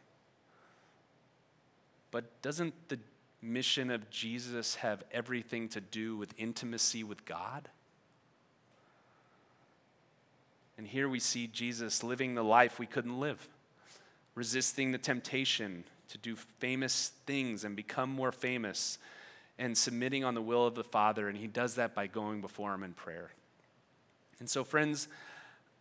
But 2.10 2.42
doesn't 2.42 2.74
the 2.88 2.98
mission 3.40 3.90
of 3.90 4.10
Jesus 4.10 4.74
have 4.76 5.02
everything 5.10 5.68
to 5.70 5.80
do 5.80 6.16
with 6.16 6.34
intimacy 6.36 7.02
with 7.02 7.24
God? 7.24 7.68
And 10.78 10.86
here 10.86 11.08
we 11.08 11.18
see 11.18 11.48
Jesus 11.48 12.04
living 12.04 12.34
the 12.34 12.44
life 12.44 12.78
we 12.78 12.86
couldn't 12.86 13.18
live, 13.18 13.48
resisting 14.36 14.92
the 14.92 14.98
temptation 14.98 15.84
to 16.08 16.18
do 16.18 16.36
famous 16.36 17.10
things 17.26 17.64
and 17.64 17.76
become 17.76 18.08
more 18.08 18.32
famous, 18.32 18.98
and 19.58 19.76
submitting 19.76 20.24
on 20.24 20.34
the 20.34 20.40
will 20.40 20.64
of 20.64 20.76
the 20.76 20.84
Father. 20.84 21.28
And 21.28 21.36
he 21.36 21.48
does 21.48 21.74
that 21.74 21.94
by 21.94 22.06
going 22.06 22.40
before 22.40 22.72
him 22.72 22.84
in 22.84 22.92
prayer. 22.92 23.32
And 24.38 24.48
so, 24.48 24.62
friends, 24.62 25.08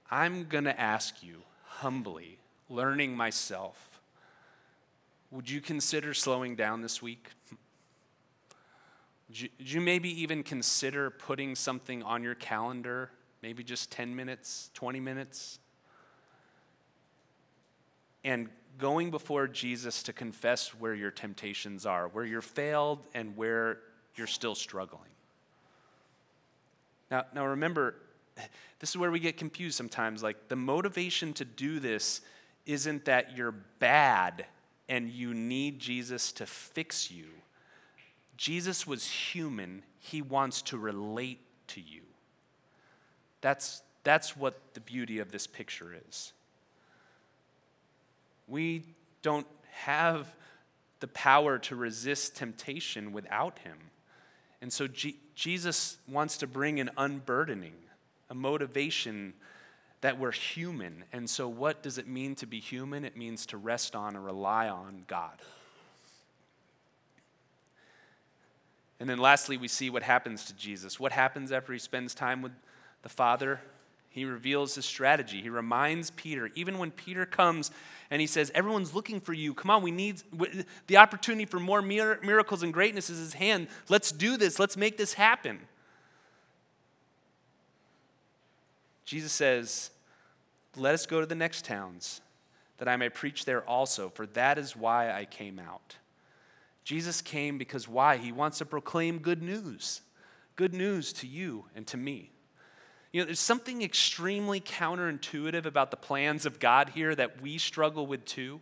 I'm 0.10 0.45
going 0.45 0.63
to 0.63 0.77
ask 0.77 1.21
you 1.21 1.43
humbly, 1.65 2.39
learning 2.69 3.15
myself, 3.15 4.01
would 5.29 5.49
you 5.49 5.62
consider 5.62 6.15
slowing 6.15 6.55
down 6.55 6.81
this 6.81 7.01
week? 7.01 7.29
Would 9.29 9.49
you 9.60 9.81
maybe 9.81 10.10
even 10.21 10.41
consider 10.41 11.12
putting 11.12 11.53
something 11.53 12.01
on 12.01 12.23
your 12.23 12.36
calendar, 12.36 13.12
maybe 13.41 13.63
just 13.63 13.91
10 13.91 14.15
minutes, 14.15 14.71
20 14.73 15.00
minutes, 15.00 15.60
and 18.23 18.50
going 18.78 19.10
before 19.12 19.47
Jesus 19.47 20.04
to 20.04 20.13
confess 20.13 20.69
where 20.69 20.93
your 20.93 21.12
temptations 21.12 21.86
are, 21.86 22.08
where 22.10 22.26
you're 22.26 22.41
failed 22.41 23.08
and 23.13 23.36
where 23.36 23.80
you're 24.15 24.28
still 24.28 24.56
struggling? 24.56 25.10
Now, 27.10 27.26
now 27.34 27.45
remember, 27.45 27.95
this 28.80 28.89
is 28.89 28.97
where 28.97 29.12
we 29.12 29.19
get 29.19 29.38
confused 29.38 29.78
sometimes. 29.78 30.21
Like, 30.23 30.47
the 30.47 30.56
motivation 30.56 31.34
to 31.34 31.45
do 31.45 31.80
this 31.80 32.21
isn't 32.65 33.06
that 33.06 33.38
you're 33.38 33.56
bad 33.80 34.45
and 34.89 35.10
you 35.10 35.34
need 35.34 35.80
Jesus 35.80 36.32
to 36.34 36.45
fix 36.45 37.12
you. 37.12 37.28
Jesus 38.36 38.86
was 38.86 39.10
human, 39.10 39.84
he 40.00 40.21
wants 40.21 40.62
to 40.63 40.78
relate 40.78 41.39
to 41.67 41.82
you. 41.82 42.02
That's, 43.41 43.82
that's 44.04 44.36
what 44.36 44.73
the 44.73 44.80
beauty 44.80 45.19
of 45.19 45.32
this 45.32 45.47
picture 45.47 45.95
is. 46.08 46.34
We 48.47 48.84
don't 49.21 49.47
have 49.71 50.34
the 51.00 51.08
power 51.08 51.60
to 51.60 51.76
resist 51.76 52.36
temptation 52.36 53.12
without 53.12 53.60
him. 53.60 53.78
And 54.62 54.73
so 54.73 54.88
G- 54.88 55.17
Jesus 55.36 55.97
wants 56.08 56.38
to 56.38 56.47
bring 56.47 56.80
an 56.80 56.89
unburdening, 56.97 57.76
a 58.30 58.34
motivation 58.34 59.34
that 60.02 60.17
we're 60.19 60.32
human. 60.32 61.04
And 61.12 61.30
so, 61.30 61.47
what 61.47 61.84
does 61.84 61.97
it 61.97 62.08
mean 62.08 62.36
to 62.36 62.45
be 62.45 62.60
human? 62.60 63.06
It 63.06 63.17
means 63.17 63.45
to 63.47 63.58
rest 63.58 63.95
on 63.95 64.15
and 64.15 64.26
rely 64.26 64.69
on 64.69 65.04
God. 65.08 65.39
And 69.00 69.08
then 69.08 69.19
lastly, 69.19 69.58
we 69.58 69.67
see 69.67 69.89
what 69.89 70.04
happens 70.04 70.45
to 70.45 70.56
Jesus. 70.56 71.00
What 71.00 71.12
happens 71.12 71.52
after 71.52 71.71
he 71.71 71.80
spends 71.80 72.15
time 72.15 72.41
with 72.41 72.52
the 73.01 73.10
Father? 73.10 73.62
He 74.10 74.25
reveals 74.25 74.73
his 74.73 74.86
strategy. 74.86 75.41
He 75.41 75.49
reminds 75.49 76.10
Peter, 76.10 76.49
even 76.55 76.79
when 76.79 76.89
Peter 76.89 77.23
comes 77.25 77.69
and 78.10 78.19
he 78.19 78.25
says, 78.25 78.51
Everyone's 78.55 78.95
looking 78.95 79.19
for 79.19 79.31
you. 79.31 79.53
Come 79.53 79.69
on, 79.69 79.83
we 79.83 79.91
need 79.91 80.23
the 80.88 80.97
opportunity 80.97 81.45
for 81.45 81.60
more 81.60 81.83
miracles 81.83 82.63
and 82.63 82.73
greatness 82.73 83.12
is 83.12 83.19
his 83.19 83.33
hand. 83.33 83.67
Let's 83.89 84.12
do 84.12 84.36
this. 84.36 84.57
Let's 84.57 84.75
make 84.75 84.97
this 84.97 85.13
happen. 85.13 85.60
Jesus 89.05 89.31
says, 89.31 89.91
Let 90.75 90.95
us 90.95 91.05
go 91.05 91.19
to 91.19 91.27
the 91.27 91.36
next 91.36 91.63
towns, 91.63 92.21
that 92.79 92.88
I 92.88 92.97
may 92.97 93.10
preach 93.10 93.45
there 93.45 93.62
also, 93.69 94.10
for 94.10 94.25
that 94.27 94.57
is 94.57 94.75
why 94.75 95.12
I 95.12 95.25
came 95.25 95.60
out. 95.60 95.97
Jesus 96.83 97.21
came 97.21 97.57
because 97.57 97.88
why? 97.88 98.17
He 98.17 98.31
wants 98.31 98.57
to 98.57 98.65
proclaim 98.65 99.19
good 99.19 99.43
news. 99.43 100.01
Good 100.55 100.73
news 100.73 101.13
to 101.13 101.27
you 101.27 101.65
and 101.75 101.86
to 101.86 101.97
me. 101.97 102.31
You 103.12 103.22
know, 103.22 103.26
there's 103.26 103.39
something 103.39 103.82
extremely 103.82 104.60
counterintuitive 104.60 105.65
about 105.65 105.91
the 105.91 105.98
plans 105.98 106.46
of 106.46 106.60
God 106.60 106.89
here 106.89 107.15
that 107.15 107.41
we 107.41 107.58
struggle 107.58 108.06
with 108.06 108.26
too. 108.26 108.62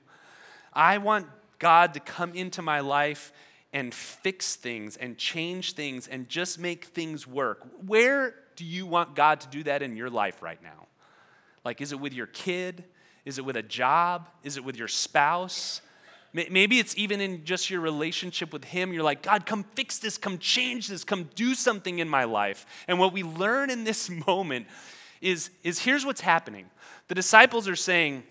I 0.73 0.97
want 0.99 1.27
God 1.57 1.93
to 1.95 1.99
come 1.99 2.33
into 2.33 2.61
my 2.61 2.81
life 2.81 3.31
and 3.73 3.93
fix 3.93 4.55
things 4.55 4.97
and 4.97 5.17
change 5.17 5.73
things 5.73 6.07
and 6.07 6.29
just 6.29 6.59
make 6.59 6.85
things 6.85 7.25
work. 7.25 7.65
Where 7.85 8.35
do 8.55 8.63
you 8.63 8.85
want 8.85 9.15
God 9.15 9.41
to 9.41 9.47
do 9.47 9.63
that 9.63 9.81
in 9.81 9.95
your 9.95 10.09
life 10.09 10.41
right 10.41 10.61
now? 10.61 10.87
Like, 11.63 11.81
is 11.81 11.91
it 11.91 11.99
with 11.99 12.13
your 12.13 12.27
kid? 12.27 12.83
Is 13.25 13.39
it 13.39 13.45
with 13.45 13.57
a 13.57 13.63
job? 13.63 14.29
Is 14.43 14.57
it 14.57 14.63
with 14.63 14.77
your 14.77 14.87
spouse? 14.87 15.81
Maybe 16.35 16.79
it's 16.79 16.97
even 16.97 17.21
in 17.21 17.45
just 17.45 17.69
your 17.69 17.79
relationship 17.79 18.51
with 18.51 18.65
Him. 18.65 18.91
You're 18.91 19.03
like, 19.03 19.21
God, 19.21 19.45
come 19.45 19.63
fix 19.73 19.99
this, 19.99 20.17
come 20.17 20.37
change 20.37 20.89
this, 20.89 21.05
come 21.05 21.29
do 21.33 21.55
something 21.55 21.99
in 21.99 22.09
my 22.09 22.25
life. 22.25 22.65
And 22.89 22.99
what 22.99 23.13
we 23.13 23.23
learn 23.23 23.69
in 23.69 23.85
this 23.85 24.09
moment 24.27 24.67
is, 25.21 25.49
is 25.63 25.79
here's 25.79 26.05
what's 26.05 26.21
happening 26.21 26.65
the 27.07 27.15
disciples 27.15 27.69
are 27.69 27.75
saying, 27.75 28.23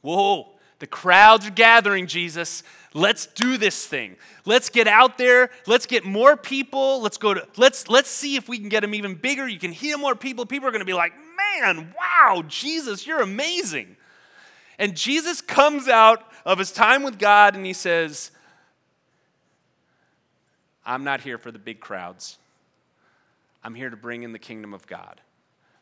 Whoa, 0.00 0.48
the 0.80 0.86
crowds 0.86 1.46
are 1.46 1.50
gathering, 1.52 2.06
Jesus. 2.06 2.64
Let's 2.94 3.26
do 3.26 3.56
this 3.56 3.86
thing. 3.86 4.16
Let's 4.44 4.70
get 4.70 4.88
out 4.88 5.18
there. 5.18 5.50
Let's 5.66 5.86
get 5.86 6.04
more 6.04 6.36
people. 6.36 7.02
Let's 7.02 7.18
go 7.18 7.34
to 7.34 7.46
let's 7.56 7.88
let's 7.88 8.10
see 8.10 8.34
if 8.34 8.48
we 8.48 8.58
can 8.58 8.68
get 8.68 8.80
them 8.80 8.94
even 8.96 9.14
bigger. 9.14 9.46
You 9.46 9.60
can 9.60 9.72
heal 9.72 9.98
more 9.98 10.16
people. 10.16 10.44
People 10.44 10.68
are 10.68 10.72
going 10.72 10.80
to 10.80 10.86
be 10.86 10.94
like, 10.94 11.12
"Man, 11.36 11.94
wow, 11.96 12.42
Jesus, 12.48 13.06
you're 13.06 13.20
amazing." 13.20 13.96
And 14.78 14.96
Jesus 14.96 15.42
comes 15.42 15.86
out 15.86 16.24
of 16.44 16.58
his 16.58 16.72
time 16.72 17.02
with 17.02 17.18
God 17.18 17.54
and 17.54 17.64
he 17.64 17.72
says, 17.72 18.30
I'm 20.84 21.04
not 21.04 21.20
here 21.20 21.38
for 21.38 21.50
the 21.50 21.58
big 21.58 21.80
crowds. 21.80 22.38
I'm 23.62 23.74
here 23.74 23.90
to 23.90 23.96
bring 23.96 24.22
in 24.22 24.32
the 24.32 24.38
kingdom 24.38 24.72
of 24.72 24.86
God. 24.86 25.20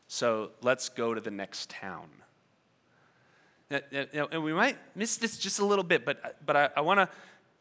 So 0.09 0.51
let's 0.63 0.89
go 0.89 1.15
to 1.15 1.21
the 1.21 1.31
next 1.31 1.71
town. 1.71 2.09
And 3.71 4.43
we 4.43 4.53
might 4.53 4.79
miss 4.95 5.19
this 5.19 5.39
just 5.39 5.59
a 5.59 5.65
little 5.65 5.85
bit, 5.85 6.05
but, 6.05 6.37
but 6.45 6.57
I, 6.57 6.71
I 6.77 6.81
want 6.81 6.99
to 6.99 7.09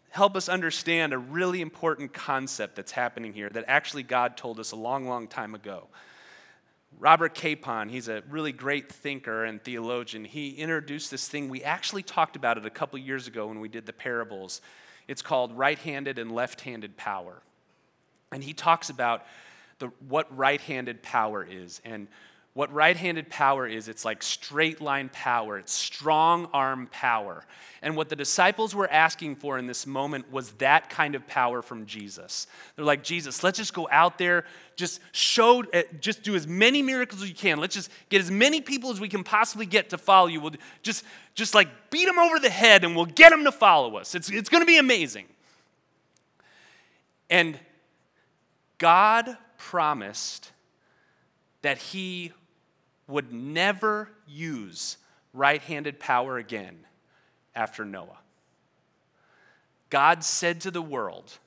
help 0.10 0.36
us 0.36 0.47
understand 0.47 1.13
a 1.13 1.17
really 1.17 1.62
important 1.62 2.13
concept 2.13 2.75
that's 2.75 2.93
happening 2.93 3.33
here 3.33 3.49
that 3.49 3.65
actually 3.67 4.03
God 4.03 4.38
told 4.38 4.60
us 4.60 4.71
a 4.71 4.75
long, 4.75 5.07
long 5.07 5.27
time 5.27 5.53
ago. 5.53 5.88
Robert 7.00 7.34
Capon, 7.34 7.89
he's 7.89 8.08
a 8.08 8.23
really 8.30 8.52
great 8.52 8.91
thinker 8.91 9.43
and 9.45 9.63
theologian. 9.63 10.26
He 10.26 10.52
introduced 10.52 11.12
this 11.12 11.28
thing. 11.28 11.47
We 11.50 11.63
actually 11.63 12.04
talked 12.04 12.36
about 12.36 12.58
it 12.58 12.65
a 12.65 12.69
couple 12.69 12.97
years 13.00 13.28
ago 13.28 13.47
when 13.47 13.60
we 13.60 13.69
did 13.69 13.86
the 13.86 13.93
parables. 13.93 14.62
It's 15.08 15.21
called 15.21 15.58
right 15.58 15.78
handed 15.78 16.17
and 16.17 16.32
left 16.32 16.62
handed 16.62 16.97
power. 16.97 17.41
And 18.32 18.43
he 18.43 18.54
talks 18.54 18.89
about 18.89 19.26
the, 19.80 19.91
what 20.08 20.36
right 20.36 20.60
handed 20.60 21.04
power 21.04 21.47
is. 21.50 21.82
And 21.86 22.08
what 22.58 22.74
right 22.74 22.98
handed 22.98 23.30
power 23.30 23.67
is, 23.67 23.88
it's 23.88 24.04
like 24.04 24.24
straight 24.24 24.82
line 24.82 25.12
power, 25.13 25.60
it's 25.60 25.72
strong 25.72 26.50
arm 26.52 26.89
power. 26.91 27.46
And 27.84 27.96
what 27.96 28.10
the 28.10 28.15
disciples 28.15 28.74
were 28.74 28.89
asking 28.89 29.36
for 29.36 29.60
in 29.60 29.67
this 29.67 29.86
moment 29.86 30.32
was 30.32 30.54
that 30.54 30.89
kind 30.89 31.13
of 31.13 31.28
power 31.28 31.62
from 31.62 31.86
Jesus. 31.86 32.48
They're 32.76 32.84
like, 32.84 33.04
Jesus, 33.04 33.43
let's 33.43 33.60
just 33.60 33.76
go 33.76 33.88
out 33.91 34.17
there, 34.17 34.43
just 34.76 35.02
show, 35.12 35.62
eh, 35.72 35.84
just 36.00 36.24
do 36.24 36.34
as 36.34 36.48
many 36.48 36.82
miracles 36.82 37.22
as 37.22 37.30
you 37.30 37.36
can. 37.36 37.60
Let's 37.60 37.76
just 37.76 37.91
get 38.10 38.22
as 38.22 38.32
many 38.32 38.60
people 38.60 38.89
as 38.89 39.00
we 39.00 39.08
can 39.08 39.24
possibly 39.24 39.67
get 39.67 39.91
to 39.91 40.00
follow 40.00 40.26
you. 40.26 40.41
We'll 40.41 40.54
just, 40.82 41.06
just 41.36 41.54
like 41.54 41.67
beat 41.91 42.06
them 42.06 42.17
over 42.17 42.39
the 42.39 42.50
head 42.50 42.84
and 42.84 42.96
we'll 42.96 43.06
get 43.06 43.30
them 43.30 43.43
to 43.43 43.52
follow 43.52 43.98
us. 43.98 44.15
It's, 44.15 44.32
it's 44.32 44.50
going 44.50 44.63
to 44.63 44.67
be 44.67 44.80
amazing. 44.80 45.26
And 47.30 47.60
God 48.80 49.38
promised 49.60 50.52
that 51.62 51.78
He 51.78 52.34
would 53.08 53.32
never 53.32 54.10
use 54.28 54.98
right 55.34 55.62
handed 55.62 56.00
power 56.00 56.38
again 56.38 56.80
after 57.56 57.86
Noah. 57.86 58.20
God 59.89 60.24
said 60.24 60.62
to 60.62 60.72
the 60.72 60.82
world, 60.82 61.38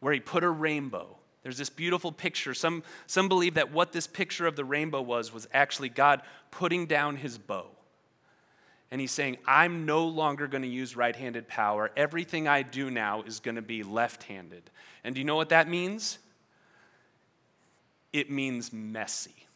where 0.00 0.12
he 0.12 0.20
put 0.20 0.44
a 0.44 0.50
rainbow, 0.50 1.16
there's 1.42 1.58
this 1.58 1.70
beautiful 1.70 2.12
picture. 2.12 2.54
Some, 2.54 2.82
some 3.06 3.28
believe 3.28 3.54
that 3.54 3.72
what 3.72 3.92
this 3.92 4.06
picture 4.06 4.46
of 4.46 4.54
the 4.54 4.64
rainbow 4.64 5.02
was 5.02 5.32
was 5.32 5.48
actually 5.52 5.88
God 5.88 6.22
putting 6.50 6.86
down 6.86 7.16
his 7.16 7.38
bow. 7.38 7.66
And 8.90 9.00
he's 9.00 9.12
saying, 9.12 9.38
I'm 9.46 9.84
no 9.84 10.06
longer 10.06 10.46
going 10.46 10.62
to 10.62 10.68
use 10.68 10.96
right 10.96 11.14
handed 11.14 11.46
power. 11.46 11.90
Everything 11.96 12.48
I 12.48 12.62
do 12.62 12.90
now 12.90 13.22
is 13.22 13.40
going 13.40 13.56
to 13.56 13.62
be 13.62 13.82
left 13.82 14.24
handed. 14.24 14.70
And 15.04 15.14
do 15.14 15.20
you 15.20 15.24
know 15.24 15.36
what 15.36 15.50
that 15.50 15.68
means? 15.68 16.18
It 18.12 18.30
means 18.30 18.72
messy. 18.72 19.47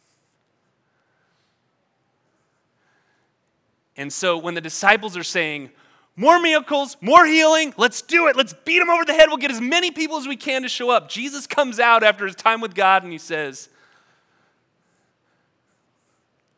And 3.95 4.11
so 4.11 4.37
when 4.37 4.53
the 4.53 4.61
disciples 4.61 5.15
are 5.15 5.23
saying, 5.23 5.69
More 6.15 6.39
miracles, 6.39 6.97
more 7.01 7.25
healing. 7.25 7.73
Let's 7.77 8.01
do 8.01 8.27
it. 8.27 8.35
Let's 8.35 8.53
beat 8.65 8.81
him 8.81 8.89
over 8.89 9.05
the 9.05 9.13
head. 9.13 9.27
We'll 9.29 9.37
get 9.37 9.51
as 9.51 9.61
many 9.61 9.91
people 9.91 10.17
as 10.17 10.27
we 10.27 10.35
can 10.35 10.63
to 10.63 10.69
show 10.69 10.89
up. 10.89 11.09
Jesus 11.09 11.47
comes 11.47 11.79
out 11.79 12.03
after 12.03 12.25
his 12.25 12.35
time 12.35 12.61
with 12.61 12.75
God 12.75 13.03
and 13.03 13.11
he 13.11 13.17
says, 13.17 13.69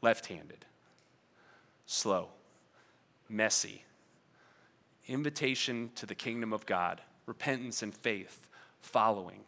left 0.06 0.28
handed, 0.28 0.66
slow, 1.88 2.30
messy. 3.28 3.82
Invitation 5.08 5.92
to 5.96 6.06
the 6.06 6.16
kingdom 6.16 6.54
of 6.54 6.66
God, 6.66 7.02
repentance 7.26 7.84
and 7.84 7.94
faith, 7.94 8.48
following. 8.82 9.42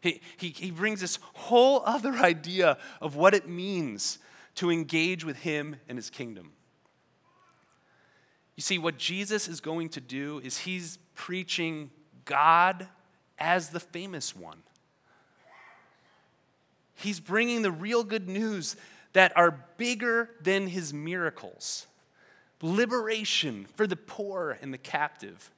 He, 0.00 0.20
he, 0.36 0.48
he 0.48 0.70
brings 0.70 1.00
this 1.00 1.18
whole 1.34 1.82
other 1.84 2.12
idea 2.16 2.78
of 3.00 3.16
what 3.16 3.34
it 3.34 3.48
means 3.48 4.18
to 4.56 4.70
engage 4.70 5.24
with 5.24 5.38
him 5.38 5.76
and 5.88 5.98
his 5.98 6.10
kingdom. 6.10 6.52
You 8.60 8.62
see, 8.62 8.76
what 8.76 8.98
Jesus 8.98 9.48
is 9.48 9.62
going 9.62 9.88
to 9.88 10.02
do 10.02 10.38
is 10.44 10.58
he's 10.58 10.98
preaching 11.14 11.90
God 12.26 12.86
as 13.38 13.70
the 13.70 13.80
famous 13.80 14.36
one. 14.36 14.58
He's 16.94 17.20
bringing 17.20 17.62
the 17.62 17.70
real 17.70 18.04
good 18.04 18.28
news 18.28 18.76
that 19.14 19.34
are 19.34 19.64
bigger 19.78 20.28
than 20.42 20.66
his 20.66 20.92
miracles 20.92 21.86
liberation 22.60 23.64
for 23.76 23.86
the 23.86 23.96
poor 23.96 24.58
and 24.60 24.74
the 24.74 24.78
captive. 24.78 25.50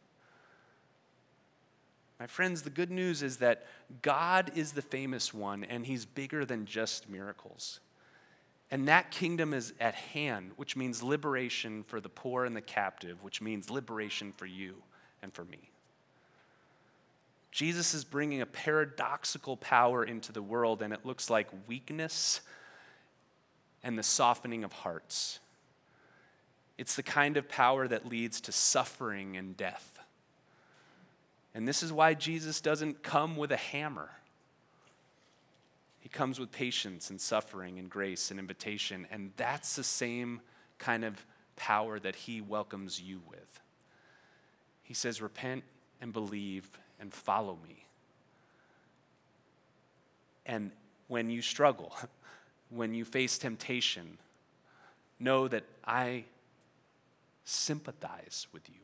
My 2.21 2.29
friends, 2.29 2.63
the 2.63 2.71
good 2.71 2.93
news 2.93 3.21
is 3.21 3.39
that 3.39 3.67
God 4.03 4.53
is 4.55 4.75
the 4.75 4.81
famous 4.81 5.35
one 5.35 5.65
and 5.65 5.85
he's 5.87 6.05
bigger 6.05 6.45
than 6.45 6.67
just 6.67 7.11
miracles. 7.11 7.81
And 8.73 8.89
that 8.89 9.11
kingdom 9.11 9.53
is 9.53 9.75
at 9.79 9.95
hand, 9.95 10.53
which 10.57 10.77
means 10.77 11.03
liberation 11.03 11.85
for 11.85 12.01
the 12.01 12.09
poor 12.09 12.47
and 12.47 12.57
the 12.57 12.63
captive, 12.63 13.23
which 13.23 13.43
means 13.43 13.71
liberation 13.71 14.33
for 14.35 14.47
you 14.47 14.77
and 15.23 15.31
for 15.31 15.45
me. 15.45 15.71
Jesus 17.51 17.93
is 17.93 18.03
bringing 18.03 18.41
a 18.41 18.47
paradoxical 18.47 19.59
power 19.59 20.03
into 20.03 20.33
the 20.33 20.41
world, 20.41 20.81
and 20.81 20.95
it 20.95 21.05
looks 21.05 21.29
like 21.29 21.49
weakness 21.69 22.41
and 23.83 23.99
the 23.99 24.03
softening 24.03 24.65
of 24.65 24.73
hearts. 24.73 25.39
It's 26.79 26.97
the 26.97 27.03
kind 27.03 27.37
of 27.37 27.51
power 27.51 27.87
that 27.87 28.07
leads 28.07 28.41
to 28.41 28.53
suffering 28.53 29.37
and 29.37 29.55
death. 29.55 29.99
And 31.55 31.69
this 31.69 31.83
is 31.83 31.93
why 31.93 32.15
Jesus 32.15 32.63
doesn't 32.63 33.03
come 33.03 33.37
with 33.37 33.53
a 33.53 33.59
hammer. 33.59 34.09
He 36.03 36.09
comes 36.09 36.41
with 36.41 36.51
patience 36.51 37.11
and 37.11 37.21
suffering 37.21 37.79
and 37.79 37.89
grace 37.89 38.33
and 38.33 38.41
invitation. 38.41 39.07
And 39.13 39.31
that's 39.37 39.77
the 39.77 39.85
same 39.85 40.41
kind 40.79 41.05
of 41.05 41.25
power 41.55 42.01
that 42.01 42.17
He 42.17 42.41
welcomes 42.41 43.01
you 43.01 43.21
with. 43.31 43.61
He 44.83 44.95
says, 44.95 45.23
Repent 45.23 45.63
and 46.01 46.13
believe 46.13 46.69
and 46.99 47.15
follow 47.15 47.57
me. 47.63 47.87
And 50.45 50.73
when 51.07 51.31
you 51.31 51.41
struggle, 51.41 51.95
when 52.71 52.95
you 52.95 53.05
face 53.05 53.39
temptation, 53.39 54.19
know 55.21 55.47
that 55.47 55.63
I 55.85 56.25
sympathize 57.45 58.49
with 58.53 58.69
you. 58.69 58.81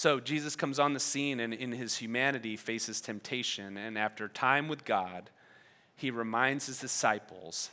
So 0.00 0.18
Jesus 0.18 0.56
comes 0.56 0.78
on 0.78 0.94
the 0.94 0.98
scene 0.98 1.40
and 1.40 1.52
in 1.52 1.72
his 1.72 1.98
humanity 1.98 2.56
faces 2.56 3.02
temptation. 3.02 3.76
And 3.76 3.98
after 3.98 4.28
time 4.28 4.66
with 4.66 4.86
God, 4.86 5.28
he 5.94 6.10
reminds 6.10 6.64
his 6.64 6.80
disciples 6.80 7.68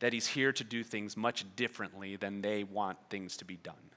that 0.00 0.12
he's 0.12 0.26
here 0.26 0.52
to 0.52 0.62
do 0.62 0.84
things 0.84 1.16
much 1.16 1.46
differently 1.56 2.16
than 2.16 2.42
they 2.42 2.62
want 2.62 2.98
things 3.08 3.38
to 3.38 3.46
be 3.46 3.56
done. 3.56 3.90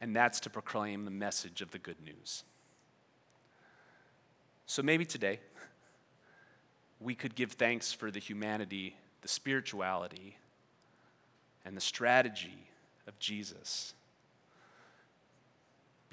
And 0.00 0.16
that's 0.16 0.40
to 0.40 0.50
proclaim 0.50 1.04
the 1.04 1.12
message 1.12 1.62
of 1.62 1.70
the 1.70 1.78
good 1.78 2.00
news. 2.04 2.42
So 4.66 4.82
maybe 4.82 5.04
today, 5.04 5.38
we 6.98 7.14
could 7.14 7.36
give 7.36 7.52
thanks 7.52 7.92
for 7.92 8.10
the 8.10 8.18
humanity, 8.18 8.96
the 9.22 9.28
spirituality, 9.28 10.38
and 11.64 11.76
the 11.76 11.80
strategy 11.80 12.66
of 13.06 13.16
Jesus 13.20 13.94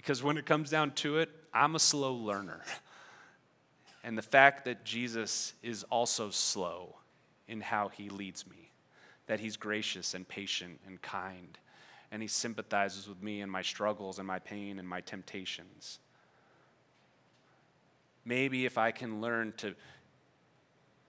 because 0.05 0.21
when 0.21 0.37
it 0.37 0.45
comes 0.45 0.69
down 0.69 0.91
to 0.91 1.17
it, 1.17 1.31
I'm 1.51 1.73
a 1.73 1.79
slow 1.79 2.13
learner. 2.13 2.61
And 4.03 4.15
the 4.15 4.21
fact 4.21 4.65
that 4.65 4.85
Jesus 4.85 5.55
is 5.63 5.83
also 5.85 6.29
slow 6.29 6.97
in 7.47 7.59
how 7.59 7.87
he 7.87 8.09
leads 8.09 8.45
me, 8.47 8.69
that 9.25 9.39
he's 9.39 9.57
gracious 9.57 10.13
and 10.13 10.27
patient 10.27 10.79
and 10.85 11.01
kind, 11.01 11.57
and 12.11 12.21
he 12.21 12.27
sympathizes 12.27 13.09
with 13.09 13.23
me 13.23 13.41
and 13.41 13.51
my 13.51 13.63
struggles 13.63 14.19
and 14.19 14.27
my 14.27 14.37
pain 14.37 14.77
and 14.77 14.87
my 14.87 15.01
temptations. 15.01 15.97
Maybe 18.25 18.67
if 18.67 18.77
I 18.77 18.91
can 18.91 19.21
learn 19.21 19.53
to 19.57 19.73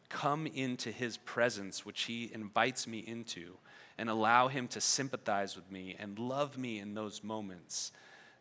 come 0.08 0.46
into 0.46 0.90
his 0.90 1.18
presence, 1.18 1.84
which 1.84 2.04
he 2.04 2.30
invites 2.32 2.86
me 2.86 3.00
into, 3.00 3.58
and 3.98 4.08
allow 4.08 4.48
him 4.48 4.68
to 4.68 4.80
sympathize 4.80 5.54
with 5.54 5.70
me 5.70 5.96
and 5.98 6.18
love 6.18 6.56
me 6.56 6.78
in 6.78 6.94
those 6.94 7.22
moments 7.22 7.92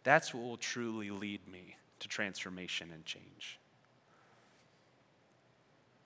that's 0.05 0.33
what 0.33 0.43
will 0.43 0.55
truly 0.55 1.09
lead 1.09 1.41
me 1.51 1.75
to 1.99 2.07
transformation 2.07 2.91
and 2.93 3.03
change. 3.05 3.59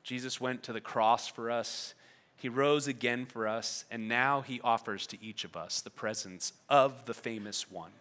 Jesus 0.04 0.40
went 0.40 0.64
to 0.64 0.74
the 0.74 0.82
cross 0.82 1.28
for 1.28 1.52
us. 1.52 1.94
He 2.38 2.48
rose 2.48 2.88
again 2.88 3.26
for 3.26 3.46
us, 3.46 3.84
and 3.92 4.08
now 4.08 4.40
he 4.40 4.62
offers 4.62 5.06
to 5.08 5.22
each 5.22 5.44
of 5.44 5.58
us 5.58 5.82
the 5.82 5.90
presence 5.90 6.54
of 6.70 7.06
the 7.06 7.14
famous 7.14 7.70
one. 7.70 7.92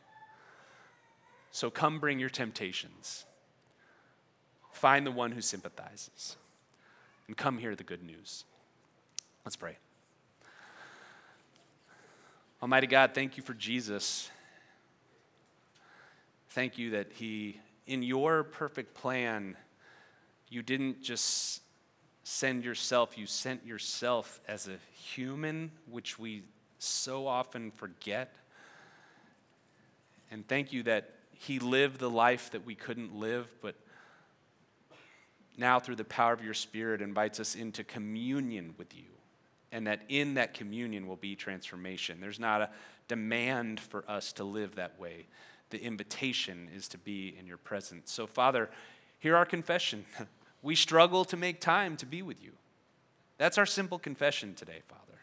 So 1.50 1.68
come 1.68 1.98
bring 1.98 2.20
your 2.20 2.30
temptations. 2.30 3.24
Find 4.70 5.04
the 5.04 5.10
one 5.10 5.32
who 5.32 5.40
sympathizes, 5.40 6.36
and 7.26 7.36
come 7.36 7.58
hear 7.58 7.74
the 7.74 7.82
good 7.82 8.04
news. 8.04 8.44
Let's 9.44 9.56
pray. 9.56 9.78
Almighty 12.62 12.86
God, 12.86 13.10
thank 13.14 13.36
you 13.36 13.42
for 13.42 13.54
Jesus 13.54 14.30
Thank 16.58 16.76
you 16.76 16.90
that 16.90 17.12
He, 17.12 17.60
in 17.86 18.02
your 18.02 18.42
perfect 18.42 18.92
plan, 18.92 19.56
you 20.48 20.60
didn't 20.60 21.04
just 21.04 21.62
send 22.24 22.64
yourself, 22.64 23.16
you 23.16 23.26
sent 23.26 23.64
yourself 23.64 24.40
as 24.48 24.66
a 24.66 24.74
human, 24.92 25.70
which 25.88 26.18
we 26.18 26.42
so 26.80 27.28
often 27.28 27.70
forget. 27.70 28.34
And 30.32 30.48
thank 30.48 30.72
you 30.72 30.82
that 30.82 31.12
He 31.30 31.60
lived 31.60 32.00
the 32.00 32.10
life 32.10 32.50
that 32.50 32.66
we 32.66 32.74
couldn't 32.74 33.14
live, 33.14 33.46
but 33.62 33.76
now 35.56 35.78
through 35.78 35.94
the 35.94 36.02
power 36.02 36.32
of 36.32 36.42
your 36.42 36.54
Spirit 36.54 37.00
invites 37.00 37.38
us 37.38 37.54
into 37.54 37.84
communion 37.84 38.74
with 38.76 38.96
you. 38.96 39.04
And 39.70 39.86
that 39.86 40.00
in 40.08 40.34
that 40.34 40.54
communion 40.54 41.06
will 41.06 41.14
be 41.14 41.36
transformation. 41.36 42.18
There's 42.20 42.40
not 42.40 42.62
a 42.62 42.70
demand 43.06 43.78
for 43.78 44.04
us 44.08 44.32
to 44.32 44.42
live 44.42 44.74
that 44.74 44.98
way 44.98 45.26
the 45.70 45.82
invitation 45.82 46.68
is 46.74 46.88
to 46.88 46.98
be 46.98 47.34
in 47.38 47.46
your 47.46 47.56
presence. 47.56 48.10
So, 48.12 48.26
Father, 48.26 48.70
hear 49.18 49.36
our 49.36 49.46
confession. 49.46 50.04
We 50.60 50.74
struggle 50.74 51.24
to 51.26 51.36
make 51.36 51.60
time 51.60 51.96
to 51.98 52.04
be 52.04 52.20
with 52.20 52.42
you. 52.42 52.50
That's 53.36 53.58
our 53.58 53.66
simple 53.66 53.98
confession 53.98 54.54
today, 54.54 54.80
Father. 54.88 55.20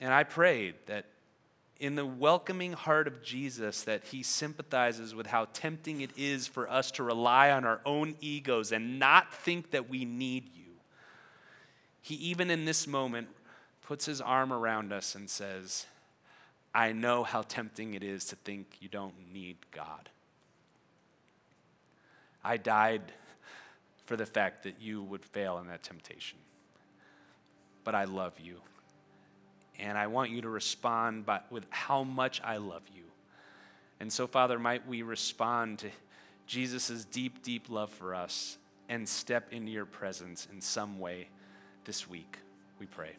And 0.00 0.14
I 0.14 0.24
pray 0.24 0.72
that 0.86 1.04
in 1.78 1.94
the 1.94 2.06
welcoming 2.06 2.72
heart 2.72 3.06
of 3.06 3.22
Jesus 3.22 3.82
that 3.82 4.04
he 4.04 4.22
sympathizes 4.22 5.14
with 5.14 5.26
how 5.26 5.48
tempting 5.52 6.00
it 6.00 6.10
is 6.16 6.46
for 6.46 6.70
us 6.70 6.90
to 6.92 7.02
rely 7.02 7.50
on 7.50 7.64
our 7.64 7.80
own 7.84 8.14
egos 8.20 8.72
and 8.72 8.98
not 8.98 9.32
think 9.32 9.70
that 9.70 9.88
we 9.88 10.04
need 10.04 10.50
you. 10.54 10.72
He 12.02 12.14
even 12.16 12.50
in 12.50 12.64
this 12.64 12.86
moment 12.86 13.28
puts 13.82 14.06
his 14.06 14.20
arm 14.20 14.52
around 14.52 14.92
us 14.92 15.14
and 15.14 15.28
says, 15.28 15.86
I 16.74 16.92
know 16.92 17.24
how 17.24 17.42
tempting 17.42 17.94
it 17.94 18.04
is 18.04 18.26
to 18.26 18.36
think 18.36 18.76
you 18.80 18.88
don't 18.88 19.14
need 19.32 19.56
God. 19.72 20.08
I 22.44 22.56
died 22.56 23.02
for 24.06 24.16
the 24.16 24.26
fact 24.26 24.62
that 24.64 24.80
you 24.80 25.02
would 25.02 25.24
fail 25.24 25.58
in 25.58 25.68
that 25.68 25.82
temptation. 25.82 26.38
But 27.84 27.94
I 27.94 28.04
love 28.04 28.38
you. 28.40 28.60
And 29.78 29.96
I 29.96 30.06
want 30.06 30.30
you 30.30 30.42
to 30.42 30.48
respond 30.48 31.26
by, 31.26 31.40
with 31.50 31.66
how 31.70 32.02
much 32.04 32.40
I 32.44 32.58
love 32.58 32.82
you. 32.94 33.04
And 33.98 34.12
so, 34.12 34.26
Father, 34.26 34.58
might 34.58 34.86
we 34.86 35.02
respond 35.02 35.78
to 35.80 35.90
Jesus' 36.46 37.04
deep, 37.04 37.42
deep 37.42 37.70
love 37.70 37.90
for 37.90 38.14
us 38.14 38.58
and 38.88 39.08
step 39.08 39.52
into 39.52 39.70
your 39.70 39.86
presence 39.86 40.48
in 40.52 40.60
some 40.60 40.98
way 40.98 41.28
this 41.84 42.08
week, 42.08 42.38
we 42.78 42.86
pray. 42.86 43.12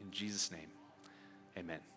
In 0.00 0.10
Jesus' 0.10 0.50
name, 0.52 0.68
amen. 1.58 1.93